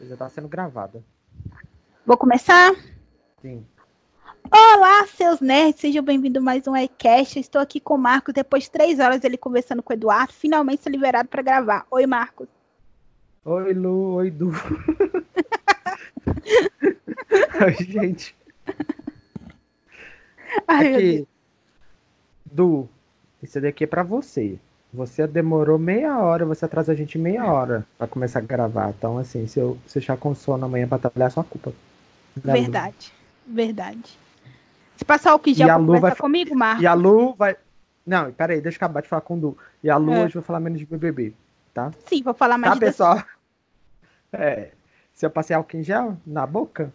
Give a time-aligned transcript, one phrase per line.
[0.00, 1.02] Já tá sendo gravada.
[2.04, 2.74] Vou começar?
[3.40, 3.64] Sim.
[4.52, 7.40] Olá, seus nerds, sejam bem-vindos a mais um iCast.
[7.40, 10.82] Estou aqui com o Marcos, depois de três horas ele conversando com o Eduardo, finalmente
[10.82, 11.86] sou liberado para gravar.
[11.90, 12.46] Oi, Marcos.
[13.44, 14.14] Oi, Lu.
[14.14, 14.52] Oi, Du.
[17.60, 18.36] Ai, gente.
[20.68, 20.94] Ai.
[20.94, 21.28] Aqui.
[22.44, 22.88] Du,
[23.42, 24.58] isso daqui é pra você.
[24.96, 28.90] Você demorou meia hora, você atrasa a gente meia hora pra começar a gravar.
[28.90, 31.70] Então, assim, se eu se eu já com sono amanhã pra trabalhar, é sua culpa.
[32.42, 32.60] Né, Lu?
[32.62, 33.12] Verdade,
[33.46, 34.18] verdade.
[34.96, 36.82] Se passar o que já a pra Lu conversar vai fa- comigo, Marcos.
[36.82, 37.56] E a Lu vai.
[38.06, 39.58] Não, peraí, deixa eu acabar de falar com o Du.
[39.84, 40.24] E a Lu É.
[40.24, 41.34] hoje vai falar menos de BBB,
[41.74, 41.92] tá?
[42.06, 43.22] Sim, vou falar mais Tá, de pessoal?
[44.32, 44.70] É.
[45.12, 46.92] Se eu passei álcool em gel na boca?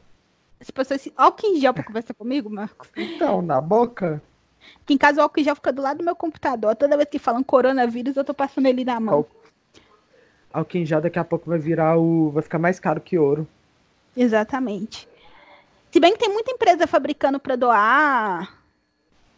[0.61, 2.87] Se passou esse álcool em gel pra conversar comigo, Marcos.
[2.95, 4.21] Então, na boca?
[4.85, 6.75] Que em casa o álcool gel fica do lado do meu computador.
[6.75, 9.25] Toda vez que falam coronavírus, eu tô passando ele na mão.
[10.53, 12.31] Álcool em gel daqui a pouco vai virar o.
[12.31, 13.47] Vai ficar mais caro que ouro.
[14.15, 15.07] Exatamente.
[15.91, 18.57] Se bem que tem muita empresa fabricando pra doar,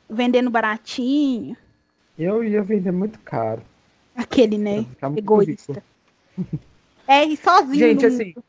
[0.09, 1.58] vendendo baratinho.
[2.17, 3.61] Eu ia vender muito caro.
[4.15, 4.85] Aquele, né?
[5.17, 5.83] Egoísta.
[7.08, 7.80] É, e sozinho.
[7.80, 8.43] Gente, assim, mundo.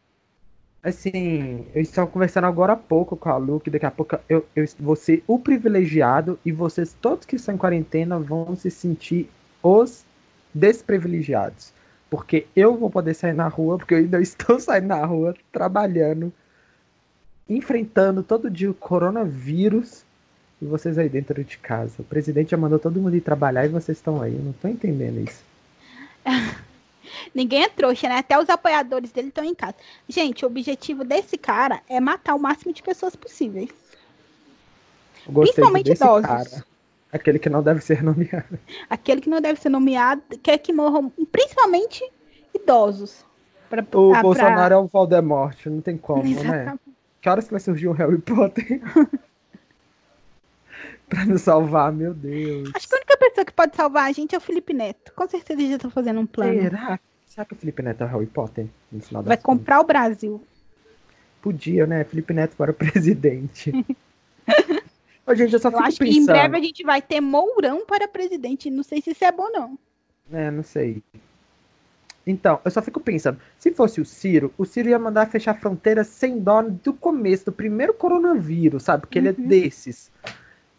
[0.85, 4.47] Assim, eu estava conversando agora há pouco com a Lu, que daqui a pouco eu,
[4.55, 9.31] eu vou ser o privilegiado e vocês, todos que estão em quarentena, vão se sentir
[9.63, 10.05] os
[10.53, 11.73] desprivilegiados.
[12.11, 16.31] Porque eu vou poder sair na rua, porque eu ainda estou saindo na rua, trabalhando,
[17.49, 20.05] enfrentando todo dia o coronavírus
[20.61, 21.95] e vocês aí dentro de casa.
[22.01, 24.35] O presidente já mandou todo mundo ir trabalhar e vocês estão aí.
[24.35, 25.43] Eu não tô entendendo isso.
[27.35, 28.19] Ninguém é trouxa, né?
[28.19, 29.75] Até os apoiadores dele estão em casa.
[30.09, 33.71] Gente, o objetivo desse cara é matar o máximo de pessoas possíveis.
[35.33, 36.27] Principalmente idosos.
[36.27, 36.65] cara.
[37.13, 38.59] Aquele que não deve ser nomeado.
[38.91, 42.05] Aquele que não deve ser nomeado, quer que morram, principalmente
[42.53, 43.25] idosos.
[43.71, 46.31] Pra, O ah, pra- Bolsonaro é o Voldemort, não tem como, né?
[46.43, 46.81] Exatamente.
[47.21, 48.83] Que horas que vai surgir o Harry Potter?
[51.15, 52.71] pra nos salvar, meu Deus.
[52.75, 55.13] Acho que a única pessoa que pode salvar a gente é o Felipe Neto.
[55.15, 56.61] Com certeza ele já tá fazendo um plano.
[56.61, 57.01] Será?
[57.27, 58.67] Será que o Felipe Neto é o Harry Potter?
[58.93, 59.45] No final Vai contas?
[59.45, 60.43] comprar o Brasil.
[61.43, 62.05] Podia, né?
[62.05, 63.73] Felipe Neto para presidente.
[65.27, 66.23] Ô, gente, eu só Eu acho que pensando.
[66.23, 68.71] em breve a gente vai ter Mourão para presidente.
[68.71, 69.79] Não sei se isso é bom, não.
[70.33, 71.03] É, não sei.
[72.27, 75.55] Então, eu só fico pensando, se fosse o Ciro, o Ciro ia mandar fechar a
[75.55, 79.03] fronteira sem dó do começo, do primeiro coronavírus, sabe?
[79.03, 79.47] Porque ele é Uhum.
[79.47, 80.11] desses.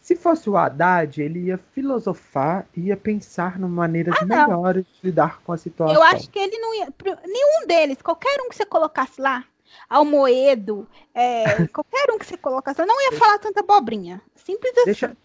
[0.06, 5.08] Se fosse o Haddad, ele ia filosofar e ia pensar em maneiras Ah, melhores de
[5.08, 5.96] lidar com a situação.
[5.96, 6.94] Eu acho que ele não ia.
[7.26, 9.44] Nenhum deles, qualquer um que você colocasse lá,
[9.90, 14.22] Almoedo, é, qualquer um que você colocasse lá, não ia falar tanta abobrinha.
[14.36, 14.86] Simples assim.
[14.86, 15.18] Deixa,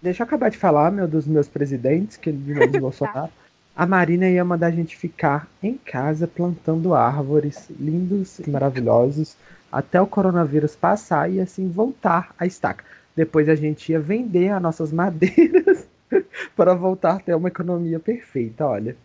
[0.00, 2.66] deixa eu acabar de falar, meu, dos meus presidentes, que ele Tá.
[2.66, 3.32] de Bolsonaro.
[3.74, 9.36] A Marina ia mandar a gente ficar em casa plantando árvores lindos e maravilhosos
[9.70, 12.84] até o coronavírus passar e assim voltar à estaca.
[13.18, 15.88] Depois a gente ia vender as nossas madeiras
[16.54, 18.96] para voltar a ter uma economia perfeita, olha.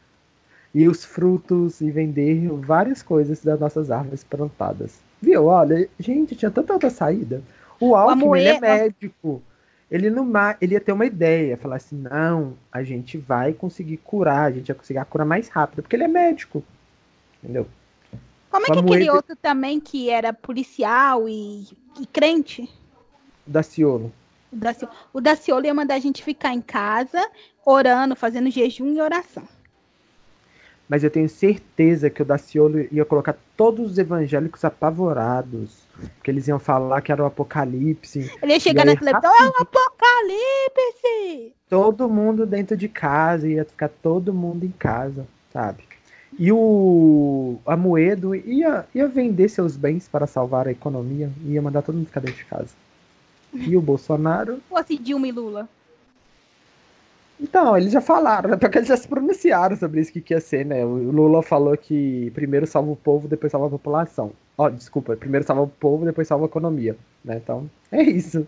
[0.71, 4.99] E os frutos e vender várias coisas das nossas árvores plantadas.
[5.19, 5.45] Viu?
[5.45, 7.41] Olha, gente, tinha tanta outra saída.
[7.79, 9.41] O Alckmin, ele é médico.
[9.89, 10.31] Ele, não,
[10.61, 14.67] ele ia ter uma ideia, falar assim, não, a gente vai conseguir curar, a gente
[14.67, 16.63] vai conseguir a cura mais rápida, porque ele é médico.
[17.41, 17.65] Entendeu?
[18.51, 21.67] Como é que aquele outro também que era policial e,
[21.99, 22.69] e crente?
[23.47, 24.11] O Daciolo.
[24.51, 27.29] O Daciolo, o Daciolo ia mandar a gente ficar em casa,
[27.65, 29.47] orando, fazendo jejum e oração.
[30.87, 35.83] Mas eu tenho certeza que o Daciolo ia colocar todos os evangélicos apavorados.
[36.15, 38.31] Porque eles iam falar que era o apocalipse.
[38.41, 41.53] Ele ia chegar na televisão, é o apocalipse!
[41.69, 45.83] Todo mundo dentro de casa, ia ficar todo mundo em casa, sabe?
[46.37, 51.95] E o Amoedo ia, ia vender seus bens para salvar a economia, ia mandar todo
[51.95, 52.82] mundo ficar dentro de casa.
[53.53, 55.69] E o Bolsonaro Fosse Dilma e Lula.
[57.39, 58.57] Então, eles já falaram, né?
[58.57, 60.85] Porque eles já se pronunciaram sobre isso que, que ia ser, né?
[60.85, 64.31] O Lula falou que primeiro salva o povo, depois salva a população.
[64.57, 67.37] Ó, desculpa, primeiro salva o povo, depois salva a economia, né?
[67.43, 68.47] Então, é isso.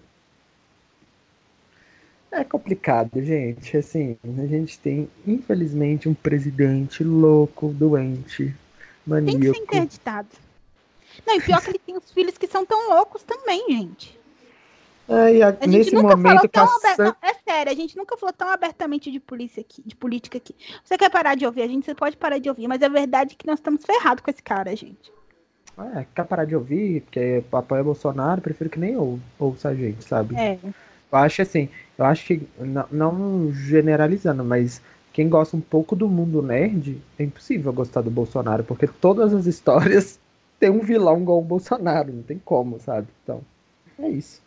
[2.31, 3.75] É complicado, gente.
[3.77, 8.53] Assim, a gente tem, infelizmente, um presidente louco, doente,
[9.25, 9.61] Tem que ser maníaco.
[9.61, 10.29] interditado.
[11.25, 14.19] Não, e pior que ele tem os filhos que são tão loucos também, gente.
[15.07, 19.11] É, e a- A nesse momento não, É sério, a gente nunca falou tão abertamente
[19.11, 20.55] de polícia aqui, de política aqui.
[20.83, 23.33] Você quer parar de ouvir a gente, você pode parar de ouvir, mas a verdade
[23.33, 25.11] é que nós estamos ferrados com esse cara, gente.
[25.77, 30.03] É, quer parar de ouvir, porque apoia Bolsonaro, prefiro que nem ou, ouça a gente,
[30.05, 30.35] sabe?
[30.35, 30.57] É.
[30.63, 34.81] Eu acho assim, eu acho que, não, não generalizando, mas
[35.13, 39.45] quem gosta um pouco do mundo nerd, é impossível gostar do Bolsonaro, porque todas as
[39.45, 40.19] histórias
[40.59, 43.07] ter um vilão igual o Bolsonaro, não tem como, sabe?
[43.23, 43.41] Então,
[43.99, 44.41] é isso.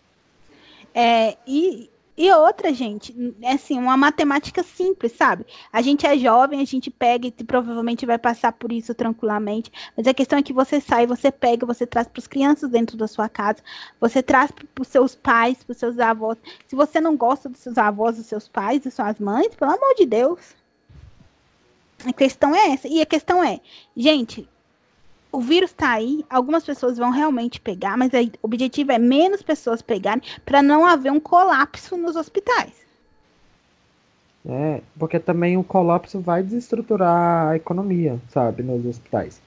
[1.00, 5.46] É, e, e outra, gente, é assim, uma matemática simples, sabe?
[5.72, 10.08] A gente é jovem, a gente pega e provavelmente vai passar por isso tranquilamente, mas
[10.08, 13.06] a questão é que você sai, você pega, você traz para as crianças dentro da
[13.06, 13.62] sua casa,
[14.00, 16.36] você traz para os seus pais, para os seus avós.
[16.66, 19.94] Se você não gosta dos seus avós, dos seus pais, das suas mães, pelo amor
[19.94, 20.40] de Deus.
[22.04, 22.88] A questão é essa.
[22.88, 23.60] E a questão é,
[23.96, 24.48] gente,
[25.38, 29.40] o vírus está aí, algumas pessoas vão realmente pegar, mas aí, o objetivo é menos
[29.40, 32.72] pessoas pegarem para não haver um colapso nos hospitais.
[34.44, 39.40] É, porque também o colapso vai desestruturar a economia, sabe, nos hospitais.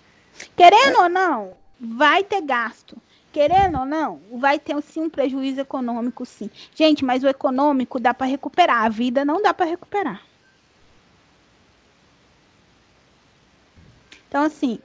[0.56, 1.02] Querendo é.
[1.02, 2.96] ou não, vai ter gasto.
[3.34, 6.50] Querendo ou não, vai ter sim um prejuízo econômico, sim.
[6.74, 10.22] Gente, mas o econômico dá para recuperar, a vida não dá para recuperar.
[14.30, 14.80] Então, assim,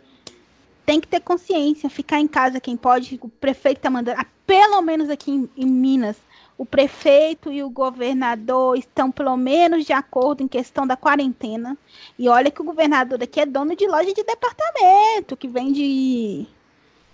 [0.87, 4.81] tem que ter consciência, ficar em casa quem pode, o prefeito está mandando, ah, pelo
[4.81, 6.17] menos aqui em, em, Minas,
[6.57, 11.77] o prefeito e o governador estão pelo menos de acordo em questão da quarentena.
[12.17, 16.47] E olha que o governador aqui é dono de loja de departamento, que vende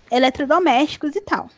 [0.09, 1.49] eletrodomésticos e tal.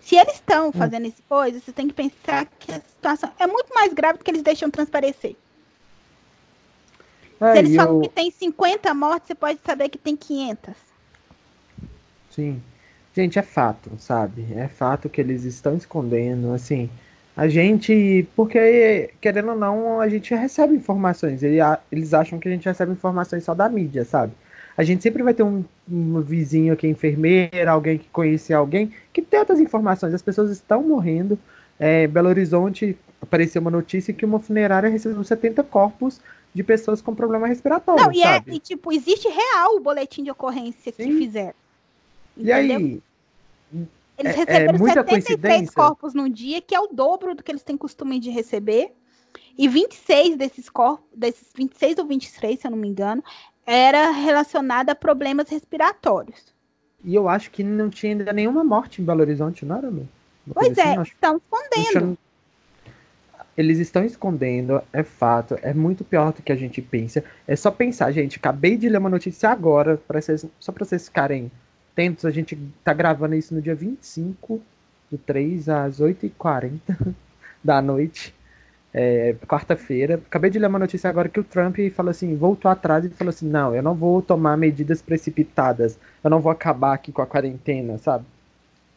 [0.00, 0.72] Se eles estão hum.
[0.72, 4.24] fazendo esse coisa, você tem que pensar que a situação é muito mais grave do
[4.24, 5.36] que eles deixam transparecer.
[7.40, 8.00] É, Se eles falam eu...
[8.02, 10.74] que tem 50 mortes, você pode saber que tem 500.
[12.30, 12.62] Sim.
[13.14, 14.46] Gente, é fato, sabe?
[14.54, 16.88] É fato que eles estão escondendo, assim.
[17.36, 21.42] A gente, porque, querendo ou não, a gente recebe informações.
[21.42, 24.32] Eles acham que a gente recebe informações só da mídia, sabe?
[24.76, 28.92] A gente sempre vai ter um, um vizinho que é enfermeira, alguém que conhece alguém,
[29.12, 30.14] que tem outras informações.
[30.14, 31.38] As pessoas estão morrendo.
[31.78, 36.20] É, Belo Horizonte apareceu uma notícia que uma funerária recebeu 70 corpos
[36.58, 38.04] de pessoas com problema respiratório.
[38.04, 41.04] Não, e, é, e tipo, existe real o boletim de ocorrência Sim.
[41.04, 41.54] que fizeram.
[42.36, 43.00] E aí?
[44.18, 47.52] Eles é, receberam é muita 73 corpos num dia, que é o dobro do que
[47.52, 48.92] eles têm costume de receber.
[49.56, 53.22] E 26 desses corpos, desses 26 ou 23, se eu não me engano,
[53.64, 56.52] era relacionada a problemas respiratórios.
[57.04, 60.08] E eu acho que não tinha ainda nenhuma morte em Belo Horizonte, não era, meu?
[60.52, 62.18] Pois é, assim, estão escondendo
[63.58, 67.24] eles estão escondendo, é fato, é muito pior do que a gente pensa.
[67.44, 71.06] É só pensar, gente, acabei de ler uma notícia agora, pra vocês, só para vocês
[71.06, 71.50] ficarem
[71.92, 74.62] atentos, a gente tá gravando isso no dia 25
[75.10, 76.78] do 3 às 8h40
[77.62, 78.32] da noite,
[78.94, 80.22] é, quarta-feira.
[80.24, 83.30] Acabei de ler uma notícia agora que o Trump falou assim, voltou atrás e falou
[83.30, 87.26] assim, não, eu não vou tomar medidas precipitadas, eu não vou acabar aqui com a
[87.26, 88.24] quarentena, sabe?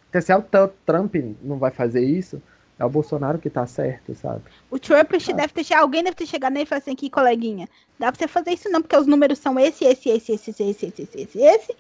[0.03, 0.43] Porque se é o
[0.85, 2.39] Trump não vai fazer isso,
[2.81, 4.41] é o Bolsonaro que tá certo, sabe?
[4.69, 5.33] O Trump ah.
[5.33, 7.69] deve ter alguém deve ter chegado nele e falado assim, aqui, coleguinha,
[7.99, 10.63] dá pra você fazer isso não, porque os números são esse, esse, esse, esse, esse,
[10.63, 11.75] esse, esse, esse, esse.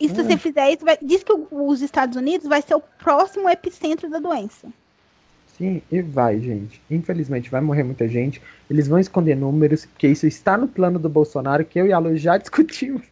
[0.00, 0.24] E se hum.
[0.24, 0.98] você fizer isso, vai...
[1.02, 4.68] diz que os Estados Unidos vai ser o próximo epicentro da doença.
[5.58, 6.80] Sim, e vai, gente.
[6.90, 8.42] Infelizmente, vai morrer muita gente.
[8.70, 11.98] Eles vão esconder números, porque isso está no plano do Bolsonaro, que eu e a
[11.98, 13.02] Lu já discutimos.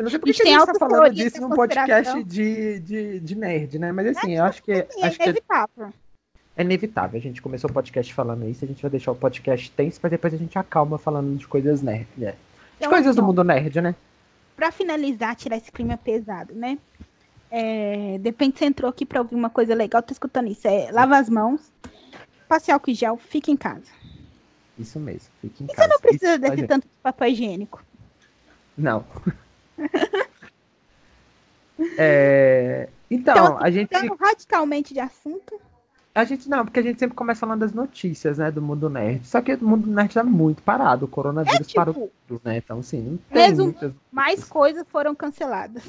[0.00, 3.20] Eu não sei porque a gente, a gente tá falando disso num podcast de, de,
[3.20, 3.92] de nerd, né?
[3.92, 4.72] Mas assim, eu acho que.
[4.72, 5.92] É acho que inevitável.
[6.56, 7.18] É inevitável.
[7.18, 10.10] A gente começou o podcast falando isso, a gente vai deixar o podcast tenso, mas
[10.10, 12.08] depois a gente acalma falando de coisas nerd.
[12.16, 12.30] Né?
[12.30, 12.36] De
[12.78, 13.94] então, coisas do mundo nerd, né?
[14.56, 16.78] Pra finalizar, tirar esse clima pesado, né?
[17.50, 20.66] É, depende se entrou aqui pra ouvir uma coisa legal, tô escutando isso.
[20.66, 21.70] É lava as mãos,
[22.48, 23.92] passe álcool gel, fique em casa.
[24.78, 25.82] Isso mesmo, fique em e casa.
[25.82, 27.84] Você não precisa isso, desse tanto de papel higiênico.
[28.78, 29.04] Não.
[31.98, 34.16] É, então, então assim, a gente.
[34.20, 35.60] radicalmente de assunto.
[36.14, 39.26] A gente não, porque a gente sempre começa falando das notícias, né, do mundo nerd.
[39.26, 42.56] Só que o mundo nerd tá muito parado, o coronavírus é, tipo, parou tudo, né?
[42.56, 43.92] Então, assim, não tem mesmo, muitas...
[44.10, 45.84] mais coisas foram canceladas.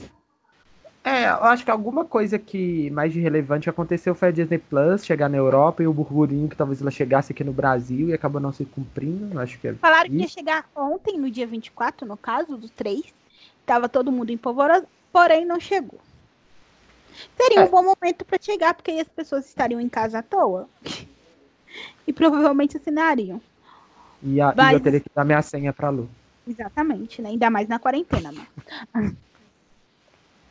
[1.04, 5.04] É, eu acho que alguma coisa que mais de relevante aconteceu foi a Disney Plus
[5.04, 8.40] chegar na Europa e o burburinho que talvez ela chegasse aqui no Brasil e acabou
[8.40, 9.40] não se cumprindo.
[9.40, 10.16] Acho que é Falaram isso.
[10.16, 13.02] que ia chegar ontem, no dia 24, no caso, do 3.
[13.66, 16.00] Tava todo mundo em polvorosa, porém não chegou.
[17.38, 17.66] Seria é.
[17.66, 20.68] um bom momento para chegar, porque aí as pessoas estariam em casa à toa.
[22.06, 23.42] e provavelmente assinariam.
[24.24, 24.72] E, a, Mas...
[24.72, 26.10] e eu teria que dar minha senha pra Lu.
[26.48, 27.30] Exatamente, né?
[27.30, 29.18] Ainda mais na quarentena, mano.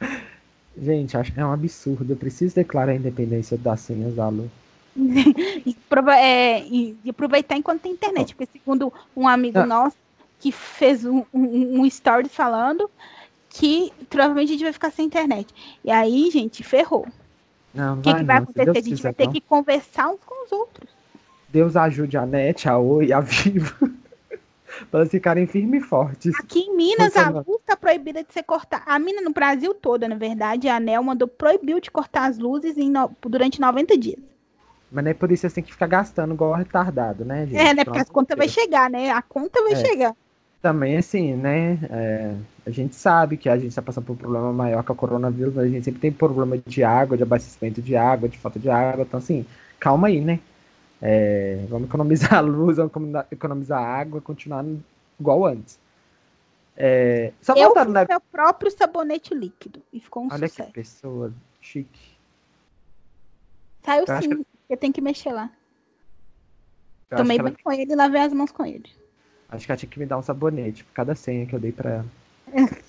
[0.80, 2.12] Gente, acho que é um absurdo.
[2.12, 4.50] Eu preciso declarar a independência das senhas da Lu.
[4.96, 5.76] e,
[6.16, 9.96] é, e, aproveitar enquanto tem internet, porque segundo um amigo nosso
[10.40, 12.90] que fez um, um, um story falando
[13.50, 15.52] que provavelmente a gente vai ficar sem internet.
[15.84, 17.06] E aí, gente, ferrou.
[17.74, 18.70] O que, que vai acontecer?
[18.70, 19.32] a gente vai ter não.
[19.32, 20.88] que conversar uns com os outros.
[21.48, 23.74] Deus ajude a NET, a Oi, a Vivo.
[24.90, 26.32] Pra elas ficarem firmes e fortes.
[26.38, 28.84] Aqui em Minas, a luz tá proibida de ser cortada.
[28.86, 32.76] A mina no Brasil toda, na verdade, a ANEL mandou proibiu de cortar as luzes
[32.76, 34.18] no- durante 90 dias.
[34.90, 37.58] Mas não é por isso que você tem que ficar gastando igual retardado, né, gente?
[37.58, 37.84] é, né?
[37.84, 39.10] Porque as contas vai chegar, né?
[39.10, 39.76] A conta vai É.
[39.76, 40.14] chegar.
[40.62, 41.78] Também, assim, né?
[41.90, 42.36] é,
[42.66, 45.54] a gente sabe que a gente está passando por um problema maior que o coronavírus,
[45.54, 48.68] mas a gente sempre tem problema de água, de abastecimento de água, de falta de
[48.68, 49.04] água.
[49.04, 49.46] Então, assim,
[49.78, 50.38] calma aí, né?
[51.00, 54.64] É, vamos economizar a luz, vamos economizar- economizar água, continuar
[55.18, 55.78] igual antes.
[56.76, 58.06] É, só Eu voltando, né?
[58.06, 60.72] meu próprio sabonete líquido e ficou um Olha que sucesso.
[60.72, 62.10] pessoa chique.
[63.82, 65.50] Saiu Eu sim, eu tenho que mexer lá.
[67.10, 68.99] Eu Tomei que, ela, banho com ele e lavei as mãos com ele.
[69.50, 71.72] Acho que ela tinha que me dar um sabonete por cada senha que eu dei
[71.72, 72.06] pra ela.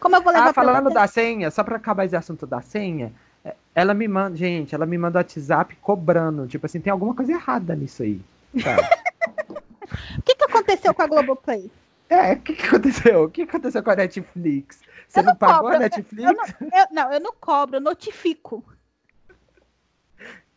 [0.00, 3.12] Como eu vou levar Ah, falando da senha, só pra acabar esse assunto da senha,
[3.44, 6.46] é, ela me manda, gente, ela me manda o WhatsApp cobrando.
[6.48, 8.20] Tipo assim, tem alguma coisa errada nisso aí.
[8.62, 8.82] sabe?
[10.18, 11.70] O que, que aconteceu com a Globoplay?
[12.10, 13.24] é, o que, que aconteceu?
[13.24, 14.80] O que aconteceu com a Netflix?
[15.08, 16.22] Você Eu não, não pagou cobro, a Netflix?
[16.24, 16.44] Eu não,
[16.78, 18.62] eu, não, eu não cobro, eu notifico.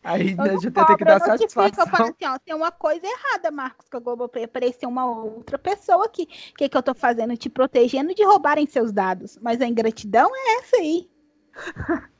[0.04, 2.06] Aí Eu né, não já tem que dar eu notifico, eu falo satisfação.
[2.06, 4.44] assim, ó, tem uma coisa errada, Marcos, com a Globoplay.
[4.44, 6.22] Apareceu uma outra pessoa aqui.
[6.50, 7.36] O que, que eu tô fazendo?
[7.36, 9.38] Te protegendo de roubarem seus dados.
[9.40, 11.08] Mas a ingratidão é essa aí.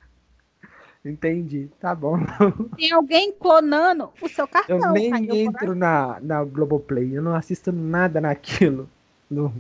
[1.04, 2.16] Entendi, tá bom.
[2.76, 4.78] Tem alguém clonando o seu cartão.
[4.78, 8.88] Eu nem lá- entro na, na Globoplay, eu não assisto nada naquilo.
[9.28, 9.52] Não,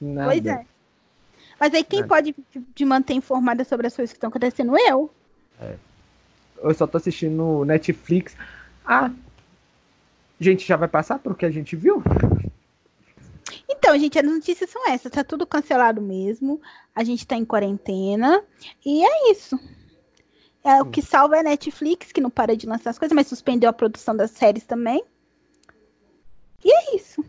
[0.00, 0.30] nada.
[0.30, 0.66] Pois é.
[1.60, 2.08] Mas aí quem Nada.
[2.08, 4.76] pode te- te manter informada sobre as coisas que estão acontecendo?
[4.76, 5.10] Eu.
[6.62, 8.36] Eu só tô assistindo Netflix.
[8.84, 9.10] Ah,
[10.38, 12.02] gente, já vai passar pro que a gente viu?
[13.68, 15.10] Então, gente, as notícias são essas.
[15.10, 16.60] Tá tudo cancelado mesmo.
[16.94, 18.42] A gente tá em quarentena.
[18.84, 19.58] E é isso.
[20.62, 23.26] É, o que salva é a Netflix, que não para de lançar as coisas, mas
[23.26, 25.02] suspendeu a produção das séries também.
[26.62, 27.24] E é isso.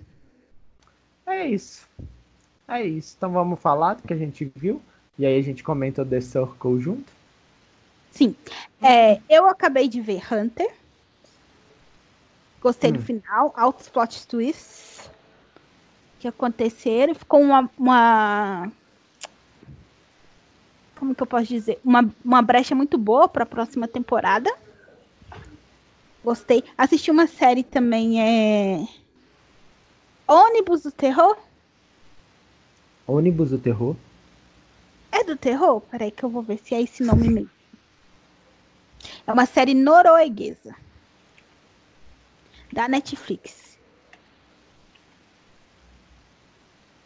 [1.26, 1.88] É isso.
[2.68, 3.16] É isso.
[3.18, 4.82] Então vamos falar do que a gente viu.
[5.18, 7.21] E aí a gente comenta o The Circle junto.
[8.12, 8.36] Sim.
[8.82, 10.72] É, eu acabei de ver Hunter.
[12.62, 13.04] Gostei do Hum.
[13.04, 13.54] final.
[13.56, 15.10] Altos plot twists
[16.20, 17.16] que aconteceram.
[17.16, 18.72] Ficou uma, uma-
[21.00, 21.80] Como que eu posso dizer?
[21.84, 24.54] Uma, uma brecha muito boa para a próxima temporada.
[26.24, 26.64] Gostei.
[26.78, 28.88] Assisti uma série também, é.
[30.28, 31.36] Ônibus do Terror.
[33.08, 33.96] Ônibus do Terror.
[35.12, 35.82] É do terror?
[35.82, 37.50] Peraí que eu vou ver se é esse nome mesmo.
[39.26, 40.76] É uma série norueguesa.
[42.72, 43.78] Da Netflix.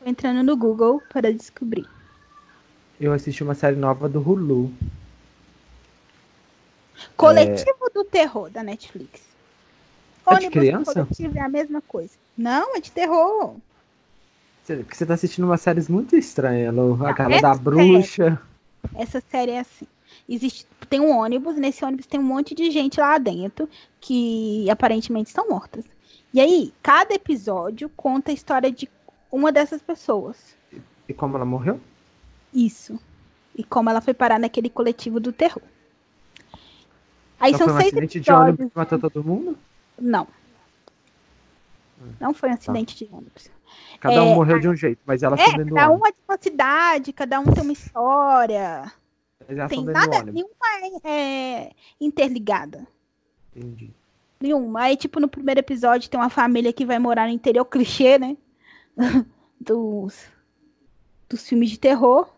[0.03, 1.87] Tô entrando no Google para descobrir.
[2.99, 4.71] Eu assisti uma série nova do Hulu.
[7.17, 9.21] Coletivo do Terror, da Netflix.
[10.27, 11.05] É de criança?
[11.05, 12.13] Coletivo é a mesma coisa.
[12.37, 13.55] Não, é de terror.
[14.63, 17.05] Você, porque você tá assistindo umas séries muito estranhas, Lu.
[17.05, 18.41] Aquela essa da série- bruxa.
[18.95, 19.87] Essa série é assim.
[20.27, 23.69] Existe, tem um ônibus, nesse ônibus tem um monte de gente lá dentro
[24.01, 25.85] que aparentemente estão mortas.
[26.33, 28.89] E aí, cada episódio conta a história de
[29.31, 30.55] uma dessas pessoas.
[31.07, 31.79] E como ela morreu?
[32.53, 32.99] Isso.
[33.55, 35.61] E como ela foi parar naquele coletivo do terror.
[37.39, 38.59] Aí Então são foi um seis acidente de episódios.
[38.59, 39.57] ônibus que matou todo mundo?
[39.99, 40.27] Não.
[42.19, 43.49] Não foi um acidente de ônibus.
[43.99, 46.37] Cada um É, morreu de um jeito, mas elas É, cada um é de uma
[46.39, 48.91] cidade, cada um tem uma história.
[49.69, 52.87] Tem nada, nenhuma é, é interligada.
[53.55, 53.93] Entendi.
[54.39, 54.81] Nenhuma.
[54.81, 58.37] Aí, tipo, no primeiro episódio tem uma família que vai morar no interior, clichê, né?
[59.59, 60.27] dos,
[61.29, 62.29] dos filmes de terror.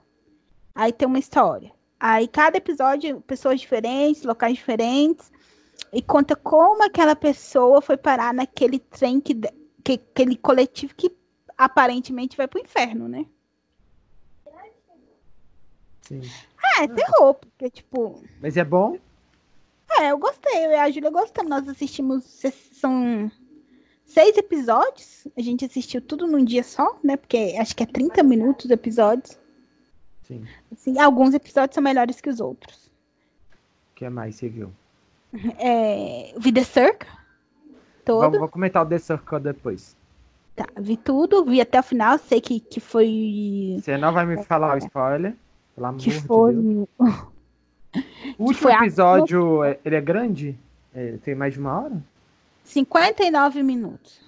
[0.76, 1.72] Aí tem uma história.
[2.00, 5.32] Aí cada episódio, pessoas diferentes, locais diferentes.
[5.92, 9.34] E conta como aquela pessoa foi parar naquele trem que,
[9.84, 11.16] que aquele coletivo que
[11.58, 13.26] aparentemente vai pro inferno, né?
[16.02, 16.22] Sim.
[16.80, 18.98] É terror, porque, tipo, Mas é bom?
[20.00, 20.66] É, eu gostei.
[20.66, 21.50] Eu e a Júlia gostamos.
[21.50, 22.24] Nós assistimos.
[22.74, 23.32] São
[24.06, 25.28] seis episódios.
[25.38, 27.18] A gente assistiu tudo num dia só, né?
[27.18, 29.38] Porque acho que é 30 minutos os episódios.
[30.24, 30.46] Sim.
[30.72, 32.88] Assim, alguns episódios são melhores que os outros.
[33.92, 34.72] O que mais você viu?
[35.58, 37.10] É, vi The Circle.
[38.06, 38.22] Todo.
[38.22, 39.96] Vamos, vou comentar o The Circle depois.
[40.56, 42.18] Tá, vi tudo, vi até o final.
[42.18, 43.78] Sei que, que foi.
[43.80, 45.36] Você não vai me falar o spoiler,
[45.78, 46.54] pelo amor Que de foi.
[46.56, 46.88] Deus.
[48.38, 50.58] O último foi a- episódio, é- ele é grande?
[50.94, 52.04] É, tem mais de uma hora?
[52.64, 54.20] 59 minutos.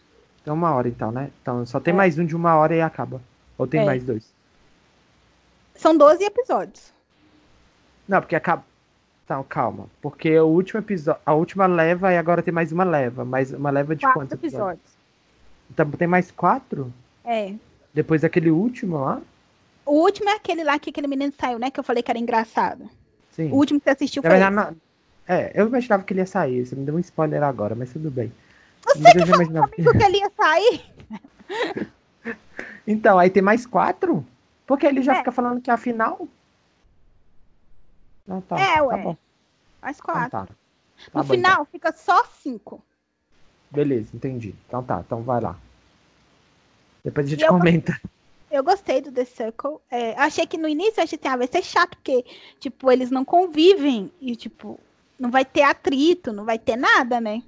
[0.44, 1.32] Tem uma hora então, né?
[1.41, 1.98] Então só tem É.
[1.98, 3.20] mais um de uma hora e acaba.
[3.58, 3.86] Ou tem É.
[3.86, 4.32] mais dois?
[5.74, 6.94] São 12 episódios.
[8.08, 8.63] Não, porque acaba.
[9.25, 9.88] Então, calma.
[10.01, 11.22] Porque o último episódio.
[11.25, 13.25] A última leva e agora tem mais uma leva.
[13.25, 14.79] Mais uma leva de Quatro quantos episódios?
[14.79, 14.94] episódios.
[15.72, 16.94] Então tem mais quatro?
[17.25, 17.53] É.
[17.94, 19.22] Depois daquele último lá.
[19.89, 21.72] O último é aquele lá que aquele menino saiu, né?
[21.72, 22.89] Que eu falei que era engraçado.
[23.31, 23.51] Sim.
[23.51, 24.39] O último que você assistiu Na foi.
[24.39, 24.77] verdade, não-
[25.27, 26.65] É, eu imaginava que ele ia sair.
[26.65, 28.31] Você me deu um spoiler agora, mas tudo bem.
[28.86, 29.67] Você Mas que eu já imaginava.
[29.67, 30.86] comigo que ele ia sair?
[32.88, 34.25] Então, aí tem mais quatro?
[34.65, 35.17] Porque ele já É.
[35.19, 36.27] fica falando que é a final?
[38.25, 38.60] Não, tá.
[38.60, 38.98] É, tá ué.
[39.03, 39.17] bom.
[39.81, 40.29] Mais Então quatro.
[40.31, 40.46] tá.
[40.46, 40.53] Tá
[41.13, 41.65] no bom, final então.
[41.65, 42.84] fica só cinco.
[43.72, 44.55] Beleza, entendi.
[44.67, 45.55] Então tá, então vai lá.
[47.03, 48.00] Depois a gente eu- comenta.
[48.51, 49.77] Eu gostei do The Circle.
[49.91, 52.25] É, achei que no início eu achei assim, ah, vai ser chato, porque,
[52.60, 54.12] tipo, eles não convivem.
[54.20, 54.79] E, tipo,
[55.20, 57.44] não vai ter atrito, não vai ter nada, né?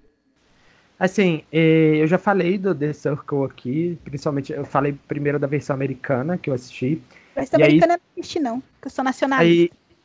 [1.00, 5.74] Assim, eh, eu já falei do The Circle aqui, principalmente eu falei primeiro da versão
[5.74, 7.02] americana que eu assisti.
[7.36, 9.74] E aí- americana eu não assisti, não, porque eu sou nacionalista.
[9.74, 9.96] Aí,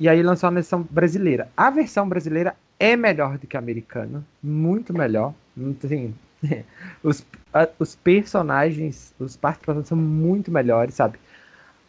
[0.00, 1.50] e aí lançou a versão brasileira.
[1.54, 5.34] A versão brasileira é melhor do que a americana, muito melhor.
[5.84, 6.14] Assim,
[7.02, 11.18] os, a- os personagens, os participantes são muito melhores, sabe?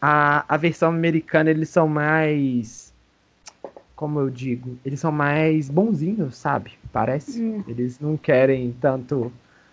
[0.00, 2.92] A, a versão americana, eles são mais.
[3.96, 4.76] Como eu digo?
[4.84, 6.72] Eles são mais bonzinhos, sabe?
[6.92, 7.42] Parece.
[7.42, 7.64] Hum.
[7.66, 9.32] Eles não querem tanto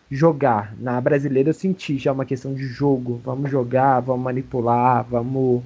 [0.09, 0.73] jogar.
[0.79, 3.21] Na brasileira eu senti já uma questão de jogo.
[3.23, 5.61] Vamos jogar, vamos manipular, vamos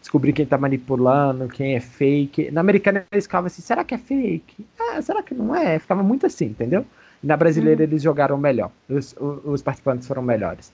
[0.00, 2.50] descobrir quem tá manipulando, quem é fake.
[2.50, 4.66] Na americana eles ficavam assim, será que é fake?
[4.78, 5.78] Ah, será que não é?
[5.78, 6.84] Ficava muito assim, entendeu?
[7.22, 8.70] Na brasileira eles jogaram melhor.
[8.88, 10.72] Os, o- os participantes foram melhores.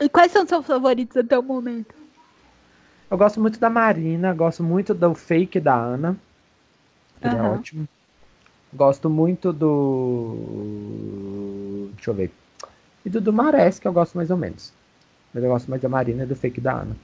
[0.00, 1.94] E quais são os seus favoritos até o momento?
[3.10, 6.16] Eu gosto muito da Marina, gosto muito do fake da Ana.
[7.22, 7.54] Ele é Aham.
[7.54, 7.88] ótimo.
[8.72, 9.52] Gosto muito
[10.48, 11.88] do.
[11.94, 12.30] Deixa eu ver.
[13.04, 14.72] E do, do Mares, que eu gosto mais ou menos.
[15.32, 16.96] Mas eu gosto mais da Marina e do fake da Ana.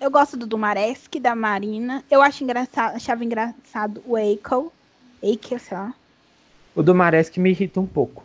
[0.00, 2.02] Eu gosto do Dumaresque, da Marina.
[2.10, 4.72] Eu acho engraçado, achava engraçado o Eiko.
[5.22, 5.94] Eiko, sei lá.
[6.80, 8.24] O do Mares que me irrita um pouco.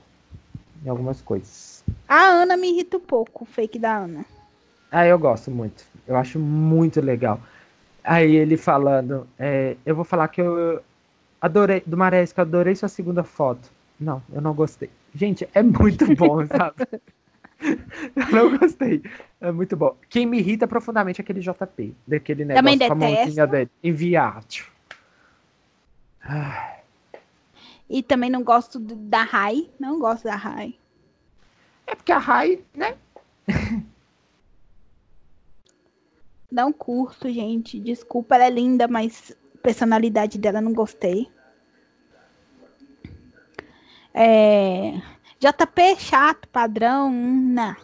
[0.85, 1.83] Em algumas coisas.
[2.07, 4.23] A Ana me irrita um pouco, o fake da Ana.
[4.89, 5.83] Ah, eu gosto muito.
[6.07, 7.37] Eu acho muito legal.
[8.01, 10.81] Aí ele falando, é, eu vou falar que eu
[11.41, 13.69] adorei, do Maresca, adorei sua segunda foto.
[13.99, 14.89] Não, eu não gostei.
[15.13, 16.87] Gente, é muito bom, sabe?
[17.59, 19.03] Eu não gostei.
[19.41, 19.97] É muito bom.
[20.07, 21.93] Quem me irrita profundamente é aquele JP.
[22.07, 23.69] Daquele negócio Também com a mãozinha dele.
[23.83, 24.41] Enviar.
[26.23, 26.74] Ah,
[27.89, 29.69] E também não gosto da Rai.
[29.79, 30.77] Não gosto da Rai.
[31.85, 32.97] É porque a Rai, né?
[36.51, 37.79] Não curto, gente.
[37.79, 41.29] Desculpa, ela é linda, mas personalidade dela não gostei.
[44.13, 44.93] É...
[45.37, 47.75] JP chato, padrão, não.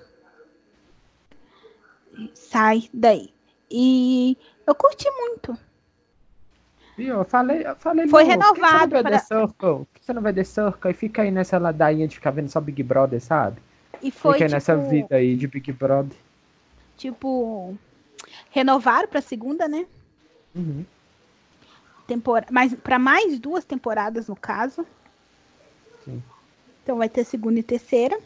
[2.33, 3.33] Sai daí.
[3.69, 5.57] E eu curti muito.
[6.95, 7.17] Viu?
[7.17, 9.19] Eu falei, eu falei Foi renovado para-
[10.01, 12.81] você não vai The Circle e fica aí nessa ladainha de ficar vendo só Big
[12.81, 13.61] Brother, sabe?
[14.01, 16.17] E foi fica aí tipo, nessa vida aí de Big Brother.
[16.97, 17.77] tipo
[18.49, 19.85] renovaram para segunda, né?
[20.55, 20.83] Uhum.
[22.07, 22.45] Tempora...
[22.51, 24.85] Mas para mais duas temporadas no caso.
[26.03, 26.21] Sim.
[26.83, 28.19] Então vai ter segunda e terceira.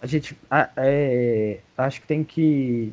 [0.00, 2.92] A gente a- é, acho que tem que.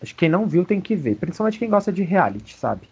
[0.00, 1.16] Acho que quem não viu tem que ver.
[1.16, 2.88] Principalmente quem gosta de reality, sabe?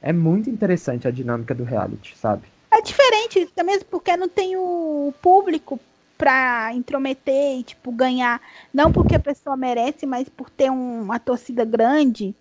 [0.00, 2.42] É muito interessante a dinâmica do reality, sabe?
[2.76, 5.78] É diferente, mesmo porque não tem o público
[6.18, 8.40] pra intrometer e, tipo, ganhar.
[8.72, 12.34] Não porque a pessoa merece, mas por ter um- uma torcida grande.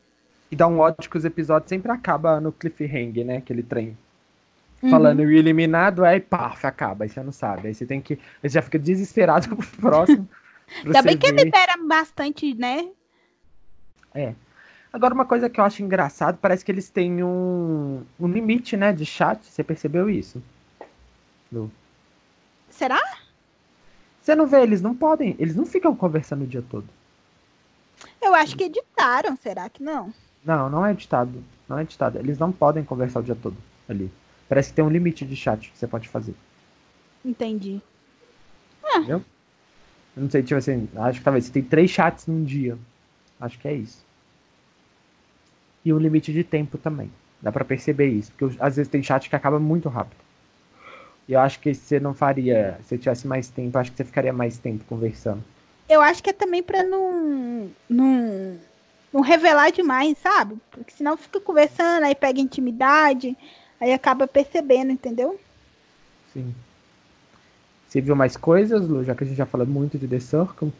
[0.52, 3.38] E dá um ódio que os episódios sempre acabam no cliffhanger, né?
[3.38, 3.98] Aquele trem.
[4.82, 4.90] Uhum.
[4.90, 7.06] Falando o eliminado, aí paf, acaba.
[7.06, 7.68] Aí você não sabe.
[7.68, 8.14] Aí você tem que.
[8.42, 10.28] Aí você já fica desesperado pro próximo.
[10.84, 12.88] Ainda bem que libera bastante, né?
[14.94, 18.94] Agora, uma coisa que eu acho engraçado, parece que eles têm um, um limite, né,
[18.94, 19.44] de chat.
[19.44, 20.42] Você percebeu isso?
[21.52, 21.72] Lu?
[22.70, 23.02] Será?
[24.22, 26.88] Você não vê, eles não podem, eles não ficam conversando o dia todo.
[28.22, 30.14] Eu acho que editaram, será que não?
[30.46, 31.44] Não, não é editado.
[31.68, 32.20] Não é editado.
[32.20, 33.58] Eles não podem conversar o dia todo
[33.90, 34.12] ali.
[34.48, 36.36] Parece que tem um limite de chat que você pode fazer.
[37.26, 37.82] Entendi.
[40.16, 42.78] Eu não sei, tipo assim, acho que talvez você tem três chats num dia.
[43.42, 44.06] Acho que é isso.
[45.86, 47.12] E um limite de tempo também.
[47.42, 48.32] Dá pra perceber isso.
[48.32, 50.24] Porque às vezes tem chat que acaba muito rápido.
[51.28, 52.78] E eu acho que você não faria.
[52.82, 55.44] Se você tivesse mais tempo, acho que você ficaria mais tempo conversando.
[55.90, 58.58] Eu acho que é também pra não, não,
[59.12, 60.58] não revelar demais, sabe?
[60.72, 63.38] Porque senão fica conversando, aí pega intimidade,
[63.80, 65.40] aí acaba percebendo, entendeu?
[66.34, 66.54] Sim.
[67.88, 69.04] Você viu mais coisas, Lu?
[69.04, 70.74] Já que a gente já falou muito de The Circle.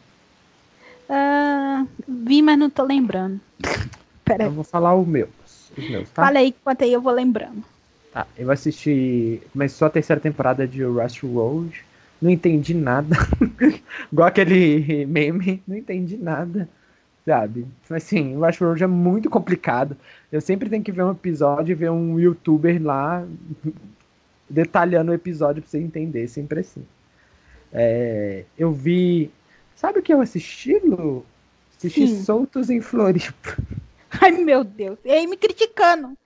[1.08, 3.40] Ah, vi, mas não tô lembrando.
[4.24, 5.28] Pera Eu vou falar os meus.
[5.76, 6.24] Os meus, tá?
[6.26, 7.62] Fala aí, enquanto aí eu vou lembrando.
[8.12, 9.42] Tá, eu assisti.
[9.52, 11.84] Começou a terceira temporada de Westworld.
[12.22, 13.16] não entendi nada.
[14.10, 16.68] Igual aquele meme, não entendi nada.
[17.26, 17.66] Sabe?
[17.90, 19.96] Assim, o Westworld é muito complicado.
[20.30, 23.26] Eu sempre tenho que ver um episódio e ver um youtuber lá
[24.48, 26.84] detalhando o episódio pra você entender, sempre assim.
[27.72, 29.30] É, eu vi.
[29.74, 31.24] Sabe o que eu assisti, Lu?
[31.76, 32.22] Assisti Sim.
[32.22, 33.56] Soltos em Floripa.
[34.24, 34.98] Ai, meu Deus.
[35.04, 36.16] E aí me criticando.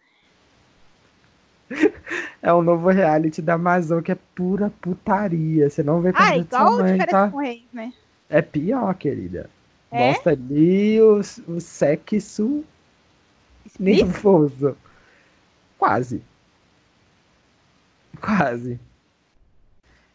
[2.41, 5.69] É o novo reality da Amazon que é pura putaria.
[5.69, 7.29] Você não vê Ah, de sua igual mãe, tá?
[7.29, 7.93] com reis, né?
[8.31, 9.51] É pior, querida.
[9.91, 10.09] É?
[10.09, 12.65] Mostra ali o, o sexo
[13.67, 14.07] Explícito?
[14.07, 14.77] nervoso.
[15.79, 16.23] Quase.
[18.21, 18.81] Quase.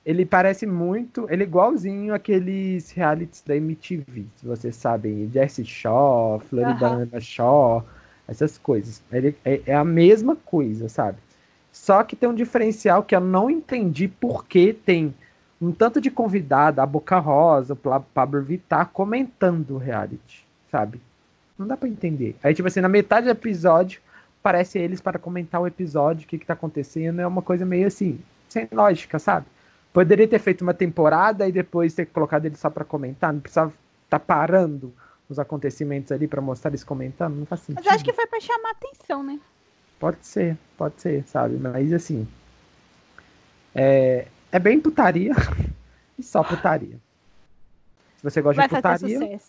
[0.06, 1.28] Ele parece muito.
[1.30, 5.30] Ele é igualzinho aqueles realities da MTV, se vocês sabem.
[5.32, 7.86] Jersey Shore, Floridana Shore,
[8.28, 9.02] essas coisas.
[9.12, 11.18] Ele é, é a mesma coisa, sabe?
[11.72, 15.14] Só que tem um diferencial que eu não entendi por que tem
[15.60, 21.00] um tanto de convidado, a Boca Rosa, o Pablo Vittar, comentando o reality, sabe?
[21.58, 22.36] Não dá pra entender.
[22.44, 24.02] Aí, tipo assim, na metade do episódio,
[24.42, 27.22] aparece eles para comentar o episódio, o que que tá acontecendo.
[27.22, 29.46] É uma coisa meio assim, sem lógica, sabe?
[29.94, 33.32] Poderia ter feito uma temporada e depois ter colocado eles só pra comentar.
[33.32, 33.72] Não precisava
[34.06, 34.92] estar parando
[35.30, 37.36] os acontecimentos ali pra mostrar eles comentando.
[37.36, 37.84] Não faz sentido.
[37.86, 39.40] Mas acho que foi pra chamar atenção, né?
[40.00, 41.58] Pode ser, pode ser, sabe?
[41.58, 42.28] Mas assim.
[43.76, 45.34] É, é bem putaria
[46.18, 47.00] e só putaria.
[48.18, 49.40] Se você gosta Vai de putaria,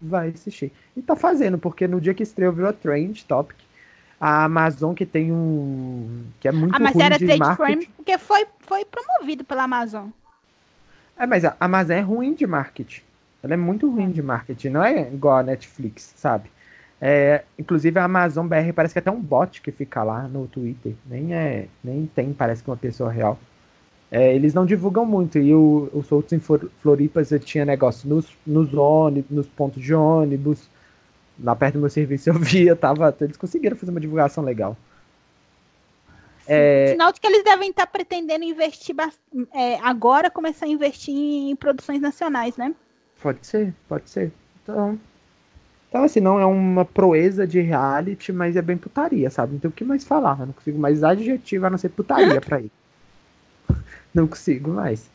[0.00, 0.72] vai assistir.
[0.96, 3.58] E tá fazendo, porque no dia que estreou virou Trend Topic.
[4.20, 6.32] A Amazon que tem um.
[6.40, 7.56] que é muito Ah, mas ruim era de trade marketing.
[7.56, 10.10] frame porque foi, foi promovido pela Amazon.
[11.16, 13.02] É, mas a Amazon é ruim de marketing.
[13.42, 16.50] Ela é muito ruim de marketing, não é igual a Netflix, sabe?
[17.00, 20.46] É, inclusive a Amazon BR parece que é até um bot que fica lá no
[20.46, 20.94] Twitter.
[21.06, 23.38] Nem é, nem tem, parece que uma pessoa real.
[24.10, 25.38] É, eles não divulgam muito.
[25.38, 29.82] E o, o Soltos em Flor- Floripa você tinha negócio nos, nos ônibus, nos pontos
[29.82, 30.70] de ônibus.
[31.42, 33.14] Lá perto do meu serviço eu via, tava.
[33.20, 34.76] Eles conseguiram fazer uma divulgação legal.
[36.46, 38.96] É, Sinal de que eles devem estar pretendendo investir
[39.54, 42.74] é, agora, começar a investir em produções nacionais, né?
[43.22, 44.32] Pode ser, pode ser.
[44.62, 44.98] Então,
[45.90, 49.54] então, assim, não é uma proeza de reality, mas é bem putaria, sabe?
[49.54, 50.38] Não tem o que mais falar.
[50.38, 52.72] Eu não consigo mais adjetivo a não ser putaria pra ele.
[54.12, 55.08] Não consigo mais.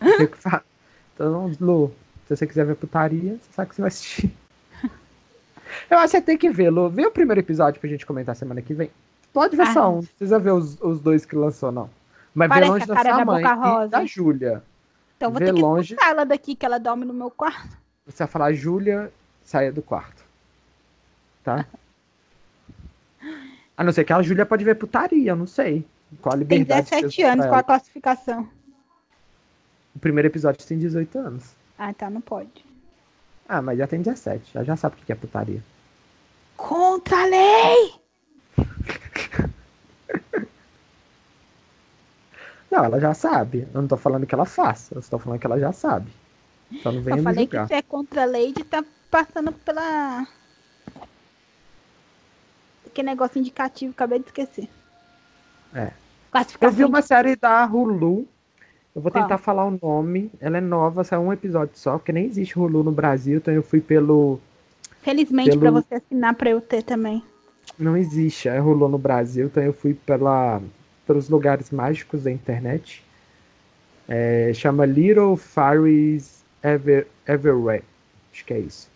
[0.00, 0.64] Não sei o que falar.
[1.12, 1.92] Então, Lu,
[2.28, 4.32] se você quiser ver putaria, você sabe que você vai assistir.
[5.90, 6.88] Eu acho que você tem que ver, Lu.
[6.88, 8.90] Vê o primeiro episódio pra gente comentar semana que vem.
[9.32, 9.72] Pode ver Ah.
[9.72, 11.88] só um, não precisa ver os, os dois que lançou, não.
[12.34, 14.62] Mas vê longe da sua da mãe e da Júlia.
[15.16, 15.96] Então vou Vê ter que longe.
[16.00, 17.76] ela daqui, que ela dorme no meu quarto.
[18.06, 19.12] Você vai falar, Júlia,
[19.44, 20.22] saia do quarto.
[21.44, 21.64] Tá?
[23.76, 25.84] A não ser que a Júlia pode ver putaria, eu não sei.
[26.20, 26.84] Qual a Tem liberdade.
[26.90, 28.48] que 17 vocês dão anos, qual a classificação?
[29.94, 31.54] O primeiro episódio tem 18 anos.
[31.78, 32.64] Ah, tá, não pode.
[33.48, 34.52] Ah, mas já tem 17.
[34.54, 35.62] Já, já sabe o que é putaria.
[36.56, 37.94] Contra a lei!
[42.72, 43.68] Não, ela já sabe.
[43.74, 44.94] Eu não tô falando que ela faça.
[44.94, 46.10] Eu estou falando que ela já sabe.
[46.70, 50.26] Então não venha Eu falei que você é contra a lei de tá passando pela.
[52.94, 54.70] Que negócio indicativo, acabei de esquecer.
[55.74, 55.92] É.
[56.62, 58.26] Eu vi uma série da Hulu.
[58.94, 59.22] Eu vou Qual?
[59.22, 60.30] tentar falar o nome.
[60.40, 63.62] Ela é nova, saiu um episódio só, porque nem existe Hulu no Brasil, então eu
[63.62, 64.38] fui pelo.
[65.02, 67.22] Felizmente pelo- pra você assinar pra eu ter também.
[67.78, 70.60] Não existe, é Hulu no Brasil, então eu fui pela,
[71.06, 73.02] pelos lugares mágicos da internet.
[74.08, 77.82] É, chama Little Fairies Ever, Everywhere.
[78.32, 78.90] Acho que é isso.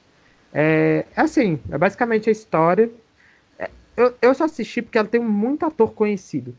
[0.52, 2.90] É, é assim, é basicamente a história.
[3.58, 6.54] É, eu, eu só assisti porque ela tem muito ator conhecido.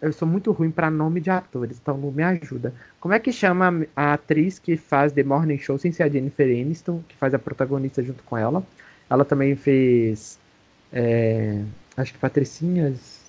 [0.00, 2.72] Eu sou muito ruim pra nome de atores, então Lu, me ajuda.
[2.98, 6.46] Como é que chama a atriz que faz The Morning Show sem ser a Jennifer
[6.46, 8.62] Aniston, que faz a protagonista junto com ela?
[9.10, 10.38] Ela também fez.
[10.92, 11.62] é,
[11.96, 13.20] acho que Patricinhas.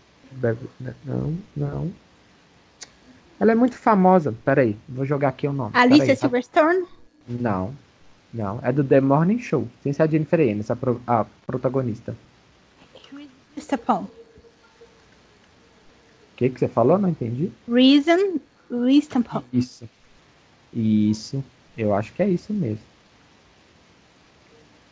[1.03, 1.91] Não, não.
[3.37, 4.33] Ela é muito famosa.
[4.45, 5.71] Peraí, vou jogar aqui o nome.
[5.73, 6.21] Alicia Peraí, tá?
[6.21, 6.85] Silverstone?
[7.27, 7.73] Não,
[8.33, 8.59] não.
[8.63, 12.15] É do The Morning Show, sem ser a Jennifer Aniston, a, pro- a protagonista.
[13.57, 14.07] Estapão.
[16.41, 16.97] O que, que você falou?
[16.97, 17.51] Não entendi.
[17.71, 18.39] Reason
[18.71, 19.43] Wistampão.
[19.53, 19.87] Isso.
[20.73, 21.43] Isso.
[21.77, 22.83] Eu acho que é isso mesmo.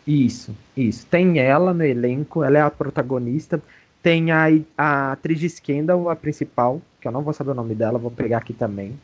[0.06, 1.08] Isso, isso.
[1.08, 3.60] Tem ela no elenco, ela é a protagonista.
[4.04, 4.46] Tem a,
[4.78, 8.12] a atriz de Scandal, a principal, que eu não vou saber o nome dela, vou
[8.12, 9.00] pegar aqui também.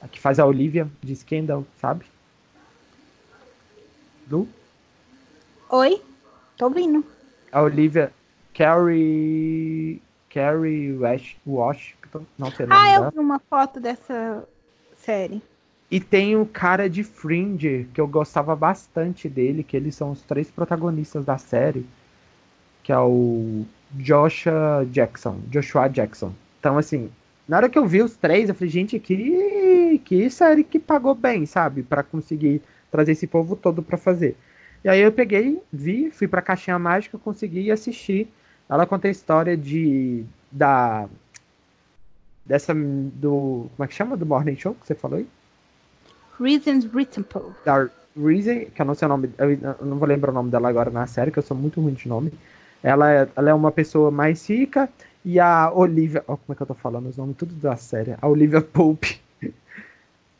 [0.00, 2.06] A que faz a Olivia de Scandal, sabe?
[4.30, 4.48] Lu?
[5.68, 6.00] Oi?
[6.56, 7.04] Tô ouvindo.
[7.52, 8.10] A Olivia
[8.54, 10.00] Carrie.
[10.32, 12.24] Carrie Wash, Washington.
[12.38, 14.44] Não sei Ah, eu vi uma foto dessa
[14.96, 15.42] série.
[15.90, 20.22] E tem o cara de Fringe, que eu gostava bastante dele, que eles são os
[20.22, 21.84] três protagonistas da série,
[22.82, 26.32] que é o Joshua Jackson, Joshua Jackson.
[26.58, 27.10] Então, assim,
[27.46, 31.14] na hora que eu vi os três, eu falei, gente, que, que série que pagou
[31.14, 31.82] bem, sabe?
[31.82, 34.36] para conseguir trazer esse povo todo para fazer.
[34.82, 38.28] E aí eu peguei, vi, fui pra Caixinha Mágica, consegui assistir.
[38.72, 40.24] Ela conta a história de.
[40.50, 41.06] da.
[42.46, 42.72] dessa.
[42.74, 43.68] do.
[43.76, 44.16] como é que chama?
[44.16, 45.28] Do Morning Show que você falou aí?
[46.40, 47.52] Reasons Reasonable.
[47.66, 50.70] Da Reason, que eu não sei o nome, eu não vou lembrar o nome dela
[50.70, 52.32] agora na série, que eu sou muito ruim de nome.
[52.82, 54.88] Ela é, ela é uma pessoa mais rica
[55.22, 58.16] e a Olivia, como é que eu tô falando os nomes tudo da série?
[58.20, 59.20] A Olivia Pope.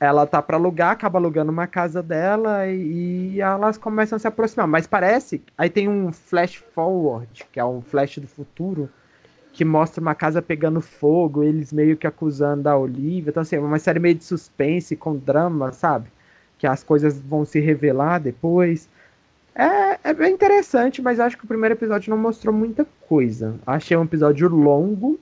[0.03, 4.67] ela tá para alugar, acaba alugando uma casa dela e, elas começam a se aproximar,
[4.67, 8.91] mas parece, aí tem um flash forward, que é um flash do futuro,
[9.53, 13.31] que mostra uma casa pegando fogo, eles meio que acusando a Olivia.
[13.31, 16.09] Então, assim, é uma série meio de suspense com drama, sabe?
[16.59, 18.89] Que as coisas vão se revelar depois.
[19.55, 23.55] É, é bem interessante, mas acho que o primeiro episódio não mostrou muita coisa.
[23.65, 25.21] Achei um episódio longo,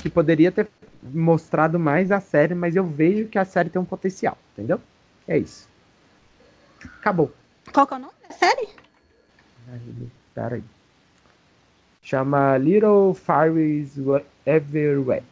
[0.00, 0.66] que poderia ter
[1.02, 4.80] mostrado mais a série, mas eu vejo que a série tem um potencial, entendeu?
[5.26, 5.68] É isso.
[6.84, 7.32] Acabou.
[7.72, 8.68] Qual que é o nome da série?
[10.34, 10.62] Peraí.
[12.02, 13.96] Chama Little Fires
[14.44, 15.24] Everywhere.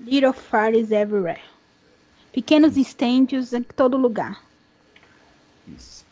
[0.00, 1.40] Little Fires Everywhere.
[2.32, 4.42] Pequenos incêndios em todo lugar.
[5.66, 6.06] Isso.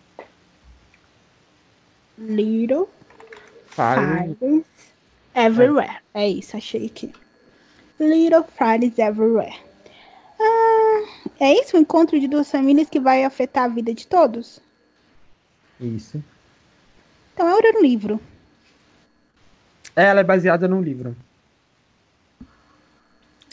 [2.18, 2.88] Little
[3.66, 4.64] Fires, Fires
[5.34, 5.98] Everywhere.
[6.14, 6.24] É.
[6.24, 7.12] é isso, achei aqui.
[7.98, 9.58] Little Fires Everywhere.
[10.38, 11.04] Ah,
[11.40, 11.76] é isso?
[11.76, 14.60] O encontro de duas famílias que vai afetar a vida de todos?
[15.80, 16.22] Isso.
[17.32, 18.20] Então é um livro.
[19.94, 21.16] Ela é baseada num livro.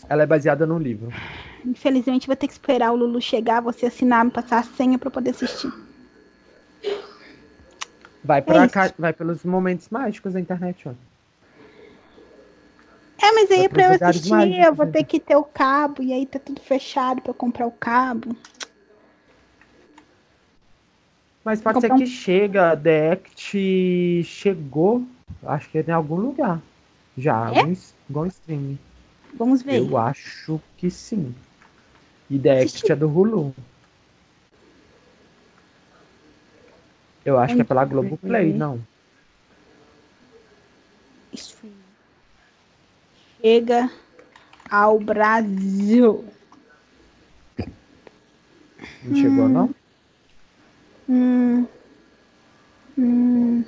[0.10, 1.12] Ela é baseada num livro.
[1.66, 5.10] Infelizmente, vou ter que esperar o Lulu chegar, você assinar, me passar a senha para
[5.10, 5.72] poder assistir.
[8.22, 10.94] Vai, pra é cá, vai pelos momentos mágicos da internet, ó.
[13.24, 16.26] É, mas aí pra eu assistir, eu vou ter que ter o cabo, e aí
[16.26, 18.36] tá tudo fechado pra eu comprar o cabo.
[21.44, 25.06] Mas pode ser que chega, The Act chegou
[25.46, 26.62] Acho que é em algum lugar.
[27.18, 27.72] Já, é?
[28.28, 28.80] streaming.
[29.34, 29.80] Vamos ver.
[29.80, 31.36] Eu acho que sim.
[32.30, 33.54] E Dext é do Hulu.
[37.26, 38.80] Eu acho que é pela Globoplay, não.
[41.32, 41.83] Stream.
[43.44, 43.92] Chega
[44.72, 46.24] ao Brasil.
[49.04, 49.50] Não chegou, hum.
[49.50, 49.76] não?
[51.10, 51.68] Hum.
[52.98, 53.66] Hum.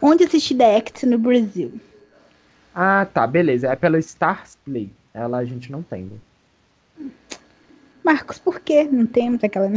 [0.00, 1.78] Onde assistir The Act no Brasil?
[2.74, 3.68] Ah, tá, beleza.
[3.68, 4.90] É pelo Stars Play.
[5.12, 6.10] Ela a gente não tem.
[8.02, 9.68] Marcos, por que não temos aquela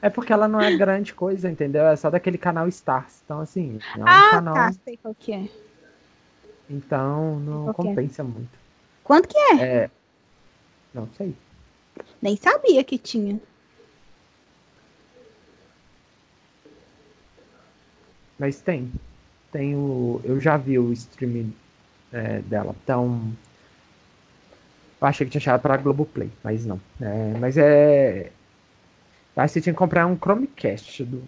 [0.00, 1.84] É porque ela não é grande coisa, entendeu?
[1.86, 3.20] É só daquele canal Stars.
[3.22, 4.54] Então, assim, é um ah, canal.
[4.54, 5.48] Tá, sei qual que é.
[6.68, 8.24] Então, não compensa é.
[8.24, 8.58] muito.
[9.02, 9.62] Quanto que é?
[9.62, 9.90] É.
[10.92, 11.34] Não sei.
[12.22, 13.40] Nem sabia que tinha.
[18.38, 18.90] Mas tem.
[19.52, 20.20] Tem o.
[20.24, 21.54] Eu já vi o streaming
[22.12, 22.74] é, dela.
[22.82, 23.32] Então.
[25.00, 26.80] Eu achei que tinha chegado pra Globoplay, mas não.
[27.00, 28.32] É, mas é.
[29.36, 31.22] Acho que você tinha que comprar um Chromecast do.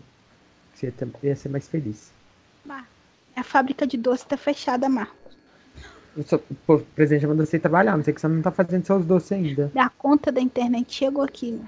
[0.73, 2.13] Você ia, ter, ia ser mais feliz.
[3.35, 5.26] a fábrica de doce tá fechada, Marcos.
[6.69, 9.71] O presidente mandou você trabalhar, não sei que você não tá fazendo seus doces ainda.
[9.77, 11.61] A conta da internet chegou aqui,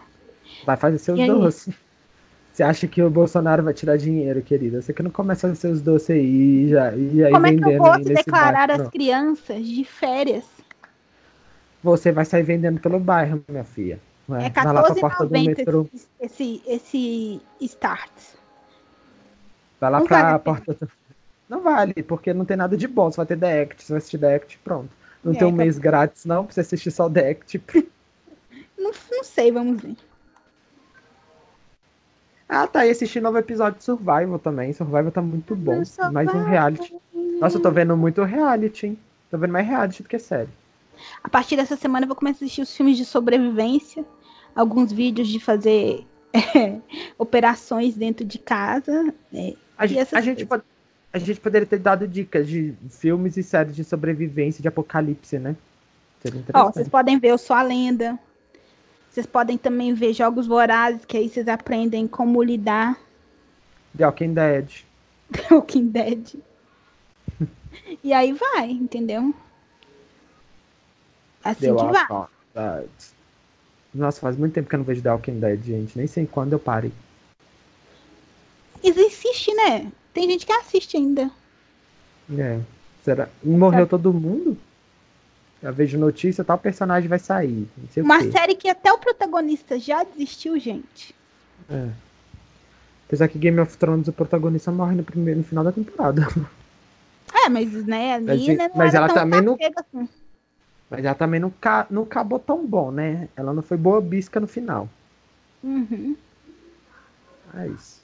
[0.64, 1.74] Vai fazer seus doces.
[2.52, 4.82] Você acha que o Bolsonaro vai tirar dinheiro, querida?
[4.82, 7.54] Você que não começa a fazer os doces aí e já e aí Como é
[7.54, 10.44] que eu posso declarar as crianças de férias?
[11.82, 14.00] Você vai sair vendendo pelo bairro, minha filha.
[14.30, 15.88] É, é 14,90
[16.20, 18.10] esse, esse start.
[19.80, 20.90] Vai lá não pra vale porta do...
[21.48, 23.10] Não vale, porque não tem nada de bom.
[23.10, 24.90] Você vai ter Deact, você vai assistir Deact, pronto.
[25.24, 27.62] Não é, tem um mês grátis, não, pra você assistir só Deact.
[28.78, 29.96] Não, não sei, vamos ver.
[32.48, 32.86] Ah, tá.
[32.86, 34.72] E assisti novo episódio de Survival também.
[34.72, 35.82] Survival tá muito bom.
[36.12, 36.94] Mais um reality.
[37.40, 38.98] Nossa, eu tô vendo muito reality, hein?
[39.30, 40.48] Tô vendo mais reality do que série.
[41.22, 44.04] A partir dessa semana eu vou começar a assistir os filmes de sobrevivência.
[44.54, 46.78] Alguns vídeos de fazer é,
[47.18, 49.12] operações dentro de casa.
[49.32, 50.62] É, a, gente, a, gente pode,
[51.22, 55.56] a gente poderia ter dado dicas de filmes e séries de sobrevivência de apocalipse, né?
[56.54, 58.18] Ó, vocês podem ver Eu Sou a Lenda.
[59.10, 62.98] Vocês podem também ver jogos vorazes, que aí vocês aprendem como lidar.
[63.96, 64.84] The Walking Dead.
[65.32, 66.34] The Walking Dead.
[68.02, 69.34] e aí vai, entendeu?
[71.42, 72.84] Assim The que vai.
[73.94, 75.96] Nossa, faz muito tempo que eu não vejo The Walking Dead, gente.
[75.96, 76.92] Nem sei quando eu parei.
[78.82, 79.90] Existe, né?
[80.12, 81.30] Tem gente que assiste ainda.
[82.36, 82.60] É.
[83.04, 83.28] Será?
[83.42, 84.56] Morreu todo mundo?
[85.62, 87.68] Eu vejo notícia, tal personagem vai sair.
[87.96, 91.14] Uma série que até o protagonista já desistiu, gente.
[91.68, 91.88] É.
[93.06, 96.28] Apesar que Game of Thrones o protagonista morre no, primeiro, no final da temporada.
[97.44, 99.56] É, mas né, ali, mas, né, mas ela também não.
[99.76, 100.08] Assim.
[100.90, 101.86] Mas ela também não, ca...
[101.90, 103.28] não acabou tão bom, né?
[103.36, 104.88] Ela não foi boa bisca no final.
[105.62, 106.16] Uhum.
[107.54, 107.97] É isso.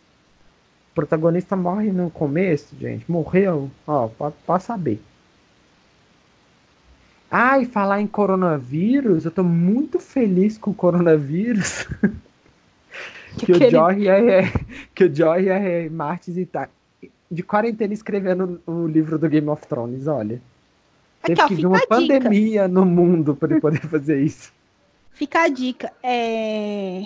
[0.94, 3.11] Protagonista morre no começo, gente.
[3.11, 5.00] Morreu, ó, pode, pode saber.
[7.30, 11.85] Ah, e falar em coronavírus, eu tô muito feliz com o coronavírus.
[13.38, 14.52] que, que, o Joy é,
[14.94, 16.68] que o Joy é Martins e tá
[17.28, 20.40] de quarentena escrevendo o livro do Game of Thrones, olha.
[21.22, 24.52] Aqui, Teve ó, que vir uma pandemia no mundo para ele poder fazer isso.
[25.12, 25.92] Fica a dica.
[26.02, 27.04] É...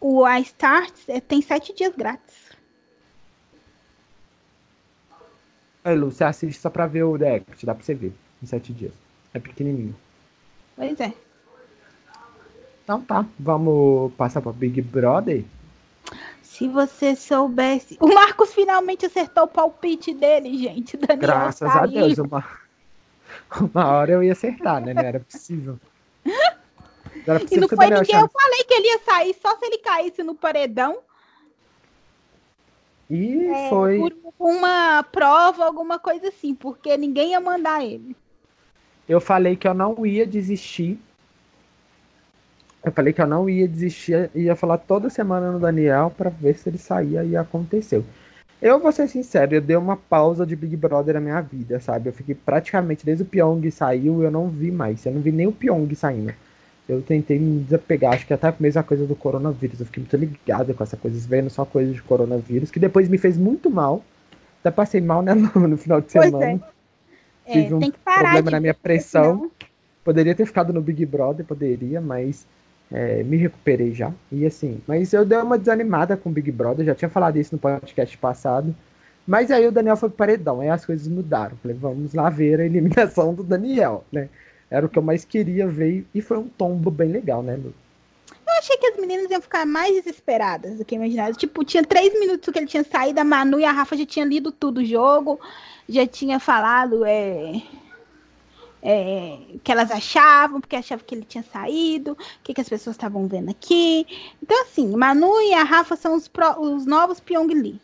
[0.00, 2.50] O iStart é, tem sete dias grátis.
[5.84, 8.72] Aí, Lu, você assiste só pra ver o Deck, dá pra você ver em sete
[8.72, 8.92] dias.
[9.32, 9.94] É pequenininho.
[10.76, 11.12] Pois é.
[12.82, 15.44] Então tá, vamos passar para Big Brother?
[16.42, 17.96] Se você soubesse.
[18.00, 20.96] O Marcos finalmente acertou o palpite dele, gente.
[20.96, 22.18] Daniel Graças a Deus.
[22.18, 22.44] Uma...
[23.72, 24.92] uma hora eu ia acertar, né?
[24.92, 25.78] Não era possível.
[27.34, 28.20] Era e não foi ninguém.
[28.20, 30.98] Eu falei que ele ia sair só se ele caísse no paredão.
[33.08, 33.98] E é, foi.
[33.98, 38.16] Por uma prova, alguma coisa assim, porque ninguém ia mandar ele.
[39.08, 40.98] Eu falei que eu não ia desistir
[42.82, 46.56] eu falei que eu não ia desistir, ia falar toda semana no Daniel para ver
[46.56, 48.04] se ele saía e aconteceu.
[48.60, 52.08] Eu vou ser sincero, eu dei uma pausa de Big Brother na minha vida, sabe?
[52.08, 55.04] Eu fiquei praticamente desde o Pyong saiu, eu não vi mais.
[55.04, 56.34] Eu não vi nem o Pyong saindo.
[56.92, 59.80] Eu tentei me desapegar, acho que até a mesma coisa do coronavírus.
[59.80, 63.18] Eu fiquei muito ligado com essa coisa, vendo só coisas de coronavírus, que depois me
[63.18, 64.04] fez muito mal.
[64.60, 66.30] Até passei mal né, no, no final de semana.
[66.30, 66.60] Pois
[67.48, 67.52] é.
[67.52, 69.50] Tive é, um problema na minha pressão.
[70.04, 72.46] Poderia ter ficado no Big Brother, poderia, mas
[72.90, 74.12] é, me recuperei já.
[74.30, 77.54] E assim, mas eu dei uma desanimada com o Big Brother, já tinha falado isso
[77.54, 78.74] no podcast passado.
[79.26, 81.56] Mas aí o Daniel foi pro paredão, aí as coisas mudaram.
[81.62, 84.28] Falei, vamos lá ver a eliminação do Daniel, né?
[84.70, 87.74] Era o que eu mais queria ver e foi um tombo bem legal, né, Lu?
[88.30, 91.32] Eu achei que as meninas iam ficar mais desesperadas do que imaginava.
[91.32, 94.28] Tipo, tinha três minutos que ele tinha saído, a Manu e a Rafa já tinham
[94.28, 95.40] lido tudo o jogo,
[95.88, 97.62] já tinha falado, é,
[98.82, 102.96] é, que elas achavam, porque achavam que ele tinha saído, o que, que as pessoas
[102.96, 104.06] estavam vendo aqui.
[104.42, 107.80] Então, assim, Manu e a Rafa são os, pro, os novos Pyong Lee.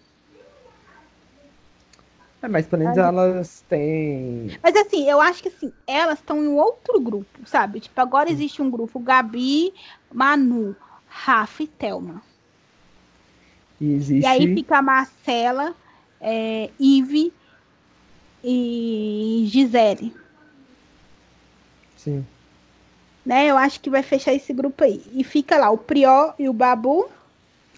[2.47, 4.57] É, mas pelo menos elas têm.
[4.63, 7.81] Mas assim, eu acho que assim, elas estão em outro grupo, sabe?
[7.81, 9.75] Tipo, agora existe um grupo Gabi,
[10.15, 10.77] Manu,
[11.09, 12.23] Rafa e Thelma.
[13.81, 14.23] E, existe...
[14.23, 15.75] e aí fica a Marcela,
[16.21, 17.33] é, Ive
[18.45, 20.15] e Gisele.
[21.97, 22.25] Sim.
[23.25, 23.51] Né?
[23.51, 25.03] Eu acho que vai fechar esse grupo aí.
[25.13, 27.09] E fica lá o Prió e o Babu,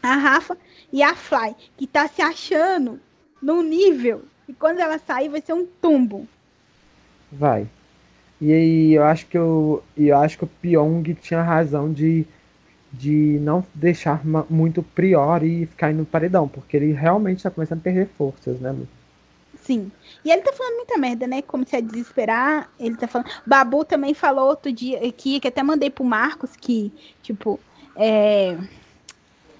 [0.03, 0.59] a Rafa
[0.93, 3.01] e a Fly, que tá se achando
[3.41, 6.27] num nível e quando ela sair vai ser um tumbo.
[7.31, 7.69] Vai.
[8.41, 12.25] E aí eu acho que eu, eu acho que o Pyong tinha razão de,
[12.93, 17.83] de não deixar muito Prior e ficar no paredão, porque ele realmente tá começando a
[17.83, 18.89] perder forças, né, Lu?
[19.61, 19.93] Sim.
[20.25, 21.43] E ele tá falando muita merda, né?
[21.43, 22.71] Como se é desesperar.
[22.81, 23.29] Ele tá falando.
[23.45, 26.91] Babu também falou outro dia aqui, que até mandei pro Marcos, que,
[27.23, 27.61] tipo,
[27.95, 28.57] é.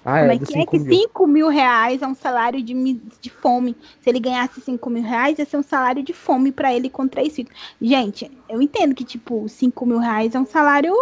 [0.05, 2.73] Ah, Como é, é que é que 5 mil reais é um salário de,
[3.21, 3.75] de fome?
[4.01, 7.07] Se ele ganhasse 5 mil reais, ia ser um salário de fome para ele com
[7.07, 7.51] três filhos.
[7.81, 10.93] Gente, eu entendo que, tipo, 5 mil reais é um salário.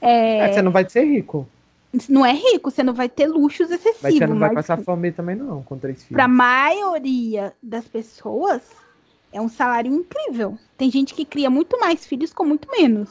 [0.00, 0.38] É...
[0.38, 1.46] é, você não vai ser rico
[2.08, 4.02] não é rico, você não vai ter luxos excessivos.
[4.02, 6.16] Mas você não vai passar fome também, não, com três filhos.
[6.16, 8.62] Pra maioria das pessoas,
[9.32, 10.58] é um salário incrível.
[10.76, 13.08] Tem gente que cria muito mais filhos com muito menos.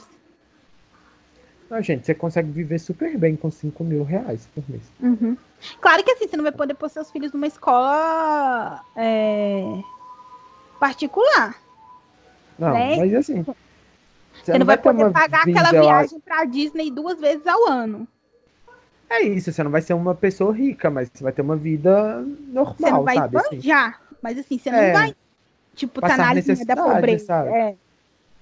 [1.70, 4.82] Não, gente, você consegue viver super bem com 5 mil reais por mês.
[5.00, 5.36] Uhum.
[5.80, 9.80] Claro que assim, você não vai poder pôr seus filhos numa escola é,
[10.80, 11.56] particular.
[12.58, 12.96] Não, né?
[12.96, 13.42] mas assim.
[13.42, 18.08] Você, não, não vai, vai poder pagar aquela viagem pra Disney duas vezes ao ano.
[19.10, 22.20] É isso, você não vai ser uma pessoa rica, mas você vai ter uma vida
[22.48, 23.34] normal, você não vai sabe?
[23.34, 24.16] Banjar, assim.
[24.22, 25.16] mas assim, você é, não vai,
[25.74, 27.34] tipo, tá na linha da pobreza.
[27.34, 27.74] É.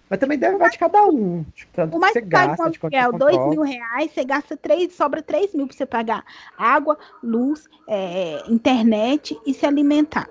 [0.09, 1.45] Mas também deve vai de cada um.
[1.55, 4.93] Tipo, tanto o mais que você gasta, de é, dois mil reais, você gasta três,
[4.95, 6.25] sobra três mil pra você pagar
[6.57, 10.29] água, luz, é, internet e se alimentar.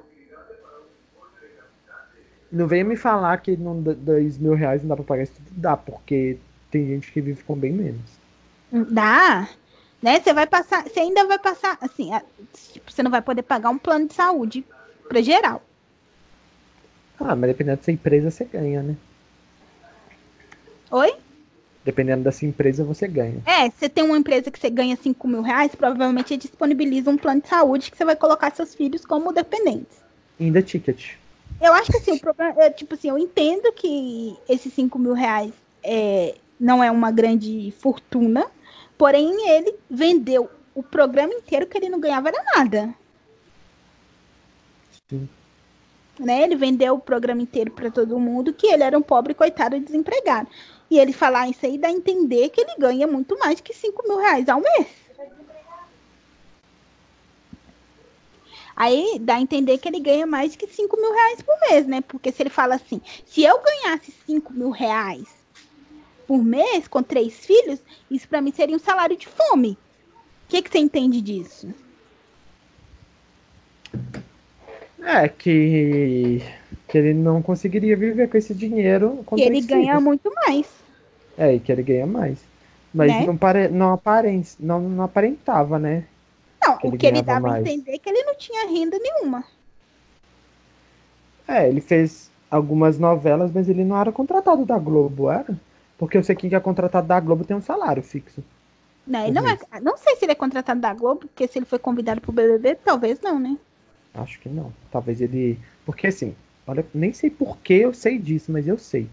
[2.49, 5.49] Não venha me falar que não, dois mil reais não dá pra pagar isso tudo.
[5.51, 6.38] Dá, porque
[6.71, 8.19] tem gente que vive com bem menos.
[8.71, 9.49] Dá.
[10.01, 10.21] Né?
[10.21, 12.11] Você vai passar, você ainda vai passar, assim,
[12.71, 14.65] tipo, você não vai poder pagar um plano de saúde
[15.09, 15.61] para geral.
[17.19, 18.95] Ah, mas dependendo da sua empresa, você ganha, né?
[20.91, 21.15] Oi?
[21.83, 23.41] Dependendo da sua empresa, você ganha.
[23.45, 27.41] É, você tem uma empresa que você ganha 5 mil reais, provavelmente disponibiliza um plano
[27.41, 30.03] de saúde que você vai colocar seus filhos como dependentes.
[30.39, 31.13] Ainda ticket.
[31.61, 35.13] Eu acho que assim, o problema é, tipo assim, eu entendo que esses 5 mil
[35.13, 38.47] reais é, não é uma grande fortuna,
[38.97, 42.95] Porém, ele vendeu o programa inteiro que ele não ganhava era nada.
[45.09, 45.27] Sim.
[46.19, 46.43] Né?
[46.43, 50.47] Ele vendeu o programa inteiro para todo mundo que ele era um pobre coitado desempregado.
[50.89, 54.03] E ele falar isso aí dá a entender que ele ganha muito mais que 5
[54.07, 54.88] mil reais ao mês.
[58.75, 62.01] Aí dá a entender que ele ganha mais que 5 mil reais por mês, né?
[62.01, 65.29] Porque se ele fala assim, se eu ganhasse 5 mil reais
[66.27, 67.79] por mês com três filhos,
[68.11, 69.77] isso para mim seria um salário de fome.
[70.45, 71.73] O que, que você entende disso?
[75.01, 76.41] É que,
[76.95, 79.25] que ele não conseguiria viver com esse dinheiro.
[79.35, 80.65] Que ele ganha muito mais.
[81.37, 82.39] É, e que ele ganha mais.
[82.93, 83.25] Mas né?
[83.25, 86.05] não, pare, não, aparent, não, não aparentava, né?
[86.63, 87.55] Não, que o que ele dava mais.
[87.65, 89.43] a entender é que ele não tinha renda nenhuma.
[91.45, 95.59] É, ele fez algumas novelas, mas ele não era contratado da Globo, era?
[95.97, 98.41] Porque eu sei que quem é contratado da Globo tem um salário fixo.
[99.05, 101.77] Não, não, é, não sei se ele é contratado da Globo, porque se ele foi
[101.77, 103.57] convidado pro BBB, talvez não, né?
[104.13, 104.71] Acho que não.
[104.89, 105.59] Talvez ele.
[105.85, 106.33] Porque assim,
[106.68, 109.09] olha, nem sei por que eu sei disso, mas eu sei.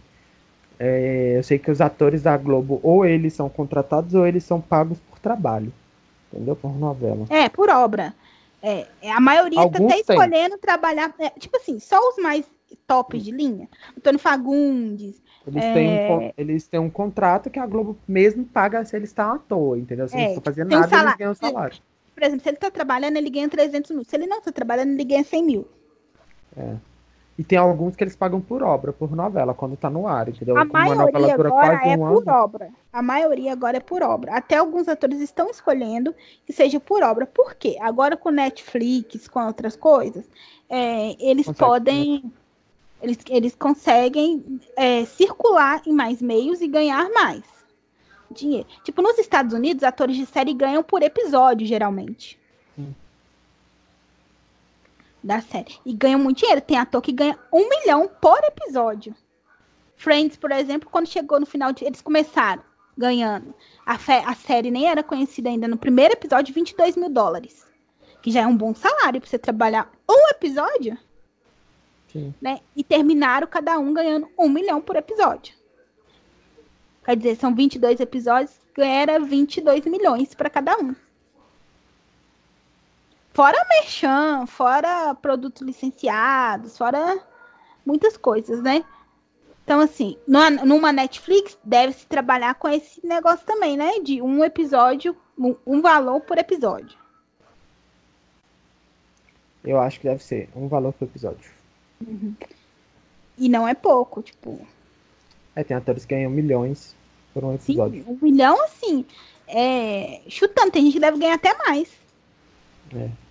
[0.79, 4.61] É, eu sei que os atores da Globo, ou eles são contratados, ou eles são
[4.61, 5.73] pagos por trabalho.
[6.33, 6.57] Entendeu?
[6.57, 7.27] Por novela.
[7.31, 8.15] É, por obra.
[8.63, 11.15] É, a maioria tá Alguns tá até escolhendo trabalhar.
[11.19, 12.45] É, tipo assim, só os mais
[12.87, 13.69] tops de linha.
[13.97, 15.75] Antônio Fagundes, eles, é...
[15.75, 19.39] têm um, eles têm um contrato que a Globo mesmo paga se eles estão à
[19.39, 20.09] toa, entendeu?
[20.09, 21.79] Se é, eles não estão fazendo nada, um eles ganham salário.
[22.15, 24.05] Por exemplo, se ele está trabalhando, ele ganha 300 mil.
[24.05, 25.67] Se ele não está trabalhando, ele ganha 100 mil.
[26.57, 26.77] É.
[27.43, 30.57] E tem alguns que eles pagam por obra, por novela, quando está no ar, entendeu?
[30.57, 32.31] A maioria agora é um por ano.
[32.31, 32.71] obra.
[32.93, 34.37] A maioria agora é por obra.
[34.37, 36.15] Até alguns atores estão escolhendo
[36.47, 37.27] que seja por obra.
[37.27, 37.77] Por quê?
[37.81, 40.25] Agora com Netflix, com outras coisas,
[40.71, 42.23] é, eles Consegue, podem...
[42.23, 42.31] Né?
[43.03, 47.43] Eles, eles conseguem é, circular em mais meios e ganhar mais
[48.31, 48.69] dinheiro.
[48.85, 52.39] Tipo, nos Estados Unidos, atores de série ganham por episódio, geralmente.
[55.23, 55.79] Da série.
[55.87, 56.61] E ganham muito dinheiro.
[56.61, 59.15] Tem ator que ganha um milhão por episódio.
[59.97, 62.63] Friends, por exemplo, quando chegou no final, de, eles começaram
[62.97, 63.55] ganhando.
[63.87, 65.69] A, fe, a série nem era conhecida ainda.
[65.69, 67.67] No primeiro episódio, 22 mil dólares.
[68.21, 70.99] Que já é um bom salário pra você trabalhar um episódio.
[72.41, 72.61] Né?
[72.77, 75.55] E terminaram cada um ganhando um milhão por episódio.
[77.05, 80.95] Quer dizer, são 22 episódios, ganha 22 milhões para cada um.
[83.33, 87.19] Fora merchan, fora produtos licenciados, fora
[87.85, 88.85] muitas coisas, né?
[89.65, 94.01] Então, assim, numa, Netflix, deve-se trabalhar com esse negócio também, né?
[94.01, 96.99] De um episódio, um, um valor por episódio.
[99.65, 101.51] Eu acho que deve ser um valor por episódio.
[102.07, 102.35] Uhum.
[103.39, 104.67] E não é pouco, tipo.
[105.55, 106.95] É, tem atores que ganham milhões
[107.33, 108.05] por um episódio.
[108.05, 109.07] Sim, um milhão, assim,
[109.47, 110.23] é...
[110.29, 111.89] chutando, tem gente que deve ganhar até mais.
[112.95, 113.22] É.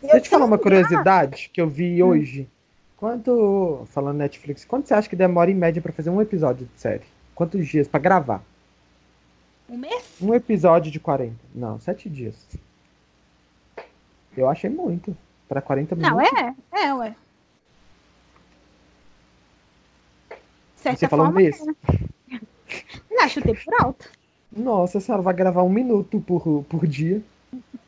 [0.00, 2.08] Deixa eu te falar uma curiosidade que eu vi hum.
[2.08, 2.48] hoje.
[2.96, 6.80] Quanto, falando Netflix, quanto você acha que demora em média para fazer um episódio de
[6.80, 7.04] série?
[7.34, 8.42] Quantos dias para gravar?
[9.68, 10.04] Um mês?
[10.20, 11.34] Um episódio de 40.
[11.54, 12.34] Não, sete dias.
[14.36, 15.16] Eu achei muito.
[15.48, 16.28] Para 40 minutos.
[16.32, 17.14] Não, é, é, ué.
[20.76, 21.40] certa Você falou forma.
[21.40, 21.60] Um mês?
[22.30, 22.40] É.
[23.10, 24.10] Não, chutei por alto.
[24.50, 27.22] Nossa, a senhora vai gravar um minuto por, por dia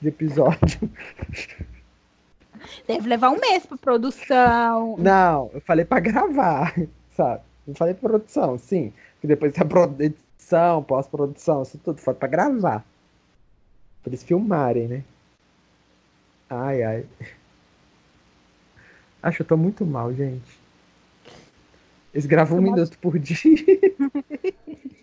[0.00, 0.90] de episódio.
[2.86, 4.96] Deve levar um mês pra produção.
[4.98, 6.74] Não, eu falei pra gravar,
[7.16, 7.42] sabe?
[7.66, 8.92] Não falei produção, sim.
[9.20, 12.84] Que depois tem a edição, pós-produção, isso tudo foi pra gravar.
[14.02, 15.04] Pra eles filmarem, né?
[16.48, 17.06] Ai, ai.
[19.22, 20.58] Acho que eu tô muito mal, gente.
[22.12, 23.36] Eles gravam um minuto por dia.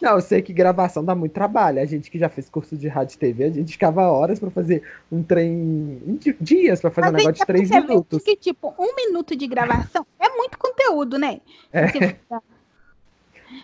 [0.00, 1.80] Não, eu sei que gravação dá muito trabalho.
[1.80, 4.50] A gente que já fez curso de rádio e TV, a gente ficava horas para
[4.50, 6.18] fazer um trem.
[6.40, 8.22] dias para fazer Mas um negócio de três minutos.
[8.22, 11.40] Que, tipo, um minuto de gravação é muito conteúdo, né?
[11.72, 11.86] É.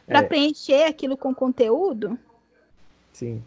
[0.06, 0.22] Para é.
[0.22, 2.18] preencher aquilo com conteúdo.
[3.12, 3.42] Sim.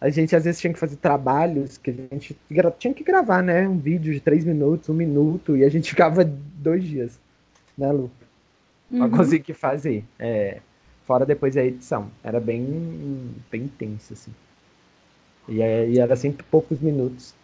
[0.00, 2.36] a gente às vezes tinha que fazer trabalhos que a gente
[2.78, 3.68] tinha que gravar, né?
[3.68, 7.18] Um vídeo de três minutos, um minuto, e a gente ficava dois dias,
[7.76, 8.10] né, Lu?
[8.90, 9.10] Pra uhum.
[9.10, 10.04] conseguir fazer.
[10.18, 10.60] É,
[11.08, 12.10] fora depois a edição.
[12.22, 14.30] Era bem, bem intenso, assim.
[15.48, 17.34] E, é, e era sempre poucos minutos.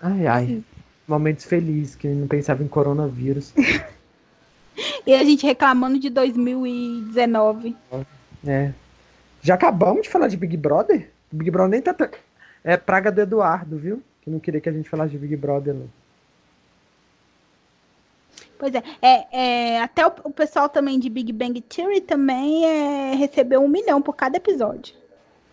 [0.00, 0.46] Ai, ai.
[0.46, 0.64] Sim.
[1.08, 3.52] Momentos felizes, que não pensava em coronavírus.
[5.04, 7.76] e a gente reclamando de 2019.
[8.46, 8.72] É.
[9.42, 11.10] Já acabamos de falar de Big Brother?
[11.32, 11.96] Big Brother nem tá.
[12.62, 14.00] É praga do Eduardo, viu?
[14.22, 15.88] Que não queria que a gente falasse de Big Brother, não.
[18.60, 19.26] Pois é, é,
[19.76, 24.02] é até o, o, pessoal também de Big Bang Theory também é, recebeu um milhão
[24.02, 24.94] por cada episódio.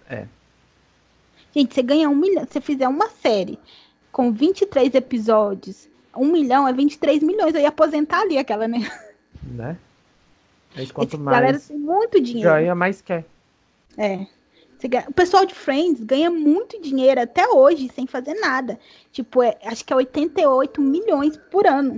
[0.09, 0.25] É.
[1.55, 3.57] Gente, você ganha um milhão, se você fizer uma série
[4.11, 7.55] com 23 episódios, um milhão é 23 milhões.
[7.55, 8.79] Eu ia aposentar ali aquela, né?
[9.41, 9.77] Né?
[10.75, 11.37] Mas quanto Esse mais.
[11.37, 12.49] Galera tem muito dinheiro.
[12.49, 13.23] Ganha mais quer.
[13.97, 14.27] É.
[15.07, 18.77] O pessoal de Friends ganha muito dinheiro até hoje sem fazer nada.
[19.13, 21.97] Tipo, é, acho que é 88 milhões por ano.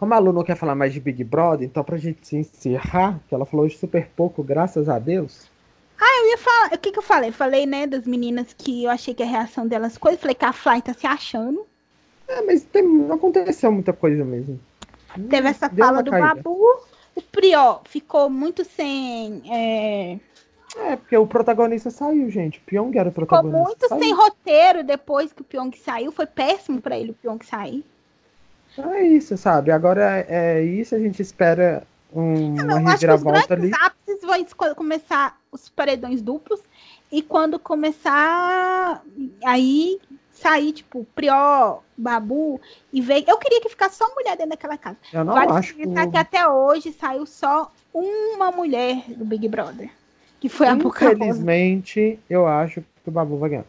[0.00, 3.20] Como a Lu não quer falar mais de Big Brother, então pra gente se encerrar,
[3.28, 5.50] que ela falou hoje super pouco, graças a Deus.
[6.00, 6.72] Ah, eu ia falar.
[6.72, 7.30] O que, que eu falei?
[7.30, 10.16] Falei, né, das meninas que eu achei que a reação delas coisa.
[10.16, 11.66] Falei que a Fly tá se achando.
[12.26, 14.58] É, mas tem, não aconteceu muita coisa mesmo.
[15.28, 16.28] Teve essa Deu fala do caída.
[16.28, 16.80] Babu.
[17.14, 19.42] O Prió ficou muito sem.
[19.52, 20.18] É...
[20.78, 20.96] é...
[20.96, 22.58] porque o protagonista saiu, gente.
[22.58, 23.58] O Pyong era o protagonista.
[23.58, 24.00] Ficou muito saiu.
[24.00, 26.10] sem roteiro depois que o Pyong saiu.
[26.10, 27.84] Foi péssimo para ele o Pyong sair.
[28.72, 29.70] Então é isso, sabe?
[29.70, 33.70] Agora é isso, a gente espera um, uma reviravolta ali.
[34.08, 34.20] Os
[34.56, 36.60] vão começar os paredões duplos
[37.10, 39.02] e quando começar
[39.44, 40.00] aí
[40.40, 42.60] sair, tipo, Prió, Babu
[42.92, 43.24] e ver.
[43.28, 44.96] Eu queria que ficasse só mulher dentro daquela casa.
[45.12, 45.86] Eu não vale acho que...
[45.86, 49.90] que até hoje saiu só uma mulher do Big Brother.
[50.40, 53.66] Que foi a Infelizmente, eu acho que o Babu vai ganhar.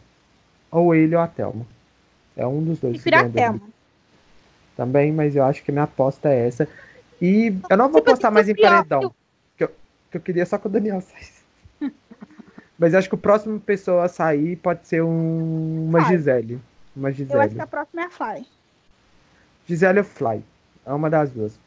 [0.70, 1.66] Ou ele ou a Thelma.
[2.34, 2.94] É um dos dois.
[2.94, 3.60] Prefiro a Thelma.
[4.76, 6.68] Também, mas eu acho que minha aposta é essa.
[7.20, 9.14] E eu não vou tipo postar assim, mais em paredão.
[9.56, 9.68] Que eu,
[10.10, 11.42] que eu queria só que o Daniel saísse.
[12.78, 16.16] Mas acho que o próximo pessoa a sair pode ser um, uma Fly.
[16.16, 16.60] Gisele.
[16.96, 17.34] Uma Gisele.
[17.34, 18.46] Eu acho que a próxima é a Fly.
[19.66, 20.42] Gisele ou Fly.
[20.84, 21.58] É uma das duas.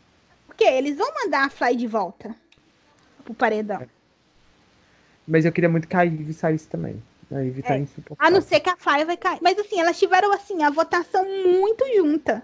[0.46, 2.36] Porque eles vão mandar a Fly de volta
[3.24, 3.82] pro paredão.
[3.82, 3.88] É.
[5.28, 7.02] Mas eu queria muito que a Ivy saísse também.
[7.32, 7.72] A Ivy tá é.
[7.72, 8.28] tá insuportável.
[8.28, 9.40] A não ser que a Fly vai cair.
[9.42, 12.44] Mas assim, elas tiveram assim, a votação muito junta.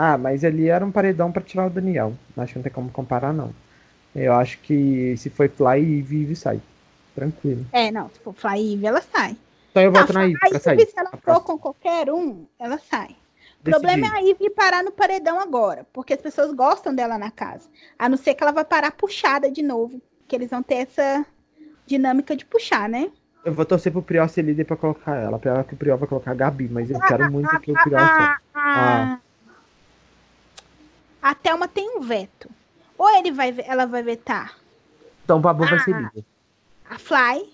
[0.00, 2.12] Ah, mas ali era um paredão para tirar o Daniel.
[2.36, 3.52] Acho que não tem como comparar, não.
[4.14, 6.60] Eu acho que se foi Fly e Vive, sai.
[7.16, 7.66] Tranquilo.
[7.72, 8.08] É, não.
[8.10, 9.36] Se for Fly e Ivy, ela sai.
[9.72, 10.86] Então eu voto na Ivy pra sair.
[10.86, 13.16] Se ela for com qualquer um, ela sai.
[13.60, 17.32] O problema é a Ivy parar no paredão agora, porque as pessoas gostam dela na
[17.32, 17.68] casa.
[17.98, 21.26] A não ser que ela vai parar puxada de novo, que eles vão ter essa
[21.84, 23.10] dinâmica de puxar, né?
[23.44, 25.40] Eu vou torcer pro Prior ser líder pra colocar ela.
[25.40, 27.98] Pior que o Prior vai colocar a Gabi, mas eu quero muito que o Prior
[27.98, 28.38] seja.
[28.54, 29.18] Ah.
[31.22, 32.48] A Thelma tem um veto.
[32.96, 34.56] Ou ele vai, ela vai vetar.
[35.24, 36.24] Então o Babu vai ser líder.
[36.88, 37.52] A Fly.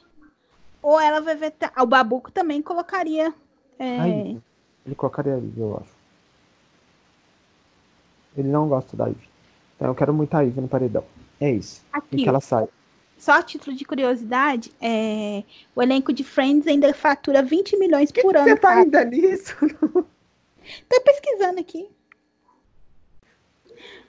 [0.83, 1.73] Ou ela vai vetar.
[1.79, 3.35] O Babuco também colocaria.
[3.79, 4.01] É...
[4.01, 4.41] Aí,
[4.85, 5.93] ele colocaria ali, eu acho.
[8.37, 9.29] Ele não gosta da Ivy.
[9.77, 11.05] Então eu quero muito a Ivy no paredão.
[11.41, 11.85] É isso.
[11.93, 12.69] Aqui, e que ela sai.
[13.19, 15.43] Só a título de curiosidade, é...
[15.75, 18.49] o elenco de Friends ainda fatura 20 milhões por que ano.
[18.49, 19.57] Você tá ainda nisso?
[20.89, 21.89] Tô pesquisando aqui.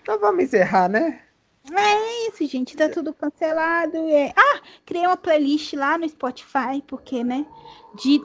[0.05, 1.19] Então vamos encerrar, né?
[1.73, 2.77] É isso, gente.
[2.77, 3.97] Tá tudo cancelado.
[3.97, 4.31] É...
[4.37, 7.43] Ah, criei uma playlist lá no Spotify, porque, né?
[7.95, 8.21] De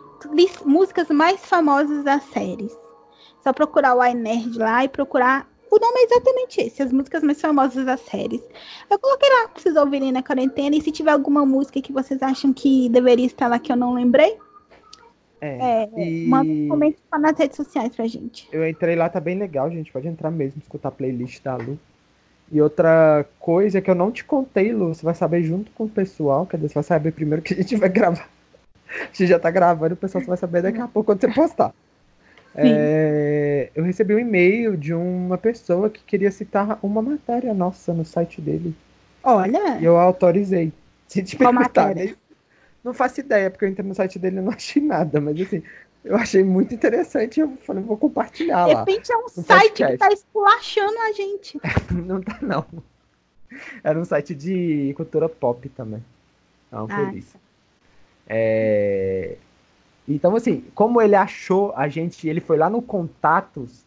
[0.67, 2.77] músicas mais famosas das séries.
[3.43, 5.49] Só procurar o iNerd lá e procurar.
[5.71, 8.43] O nome é exatamente esse, as músicas mais famosas das séries.
[8.91, 10.77] Eu coloquei lá pra vocês ouvirem na quarentena.
[10.77, 13.95] E se tiver alguma música que vocês acham que deveria estar lá que eu não
[13.95, 14.37] lembrei,
[15.41, 16.27] é, é e...
[16.27, 18.49] manda um comentário nas redes sociais pra gente.
[18.53, 19.91] Eu entrei lá, tá bem legal, gente.
[19.91, 21.79] Pode entrar mesmo, escutar a playlist da Lu.
[22.53, 25.89] E outra coisa que eu não te contei, Lu, você vai saber junto com o
[25.89, 28.29] pessoal, quer dizer, você vai saber primeiro que a gente vai gravar.
[28.91, 31.73] A gente já tá gravando, o pessoal vai saber daqui a pouco quando você postar.
[32.57, 38.05] É, eu recebi um e-mail de uma pessoa que queria citar uma matéria nossa no
[38.05, 38.75] site dele.
[39.23, 39.79] Olha!
[39.79, 40.73] E eu autorizei.
[41.07, 42.15] Se te perguntar, né?
[42.83, 45.63] Não faço ideia, porque eu entrei no site dele e não achei nada, mas assim,
[46.05, 48.85] eu achei muito interessante e eu falei, vou compartilhar lá.
[48.85, 51.61] De repente é um site que tá esculachando a gente.
[51.93, 52.67] não tá, não.
[53.83, 56.03] Era um site de cultura pop também.
[56.71, 57.37] Não, foi ah, isso.
[58.27, 59.37] É...
[60.09, 63.85] Então, assim, como ele achou a gente, ele foi lá no contatos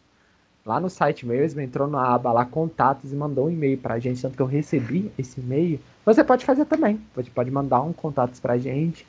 [0.64, 4.22] lá no site mesmo, entrou na aba lá contatos e mandou um e-mail pra gente,
[4.22, 5.78] tanto que eu recebi esse e-mail.
[6.04, 7.00] Você pode fazer também.
[7.14, 9.06] Você pode mandar um contatos pra gente,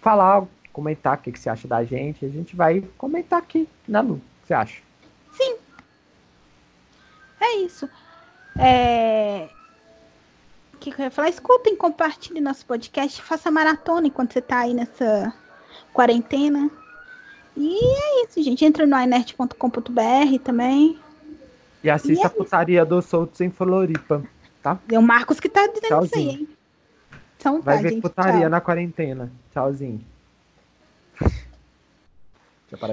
[0.00, 2.24] falar, comentar o que, que você acha da gente.
[2.24, 4.14] A gente vai comentar aqui, né, Lu?
[4.14, 4.82] O que você acha?
[5.32, 5.56] Sim.
[7.40, 7.88] É isso.
[8.58, 9.48] É...
[10.74, 11.28] O que, que eu ia falar?
[11.28, 15.32] Escutem, compartilhem nosso podcast, faça maratona enquanto você tá aí nessa
[15.92, 16.70] quarentena.
[17.56, 18.64] E é isso, gente.
[18.64, 20.98] Entra no inert.com.br também.
[21.82, 24.22] E assista e é a putaria dos soltos em Floripa,
[24.62, 24.78] tá?
[24.90, 26.08] É o Marcos que tá dizendo Tchauzinho.
[26.08, 26.48] isso aí, hein?
[27.36, 28.50] Então, Vai tá, ver gente, putaria tchau.
[28.50, 29.32] na quarentena.
[29.52, 30.04] Tchauzinho.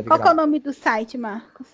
[0.05, 1.67] Qual é o nome do site, Marcos?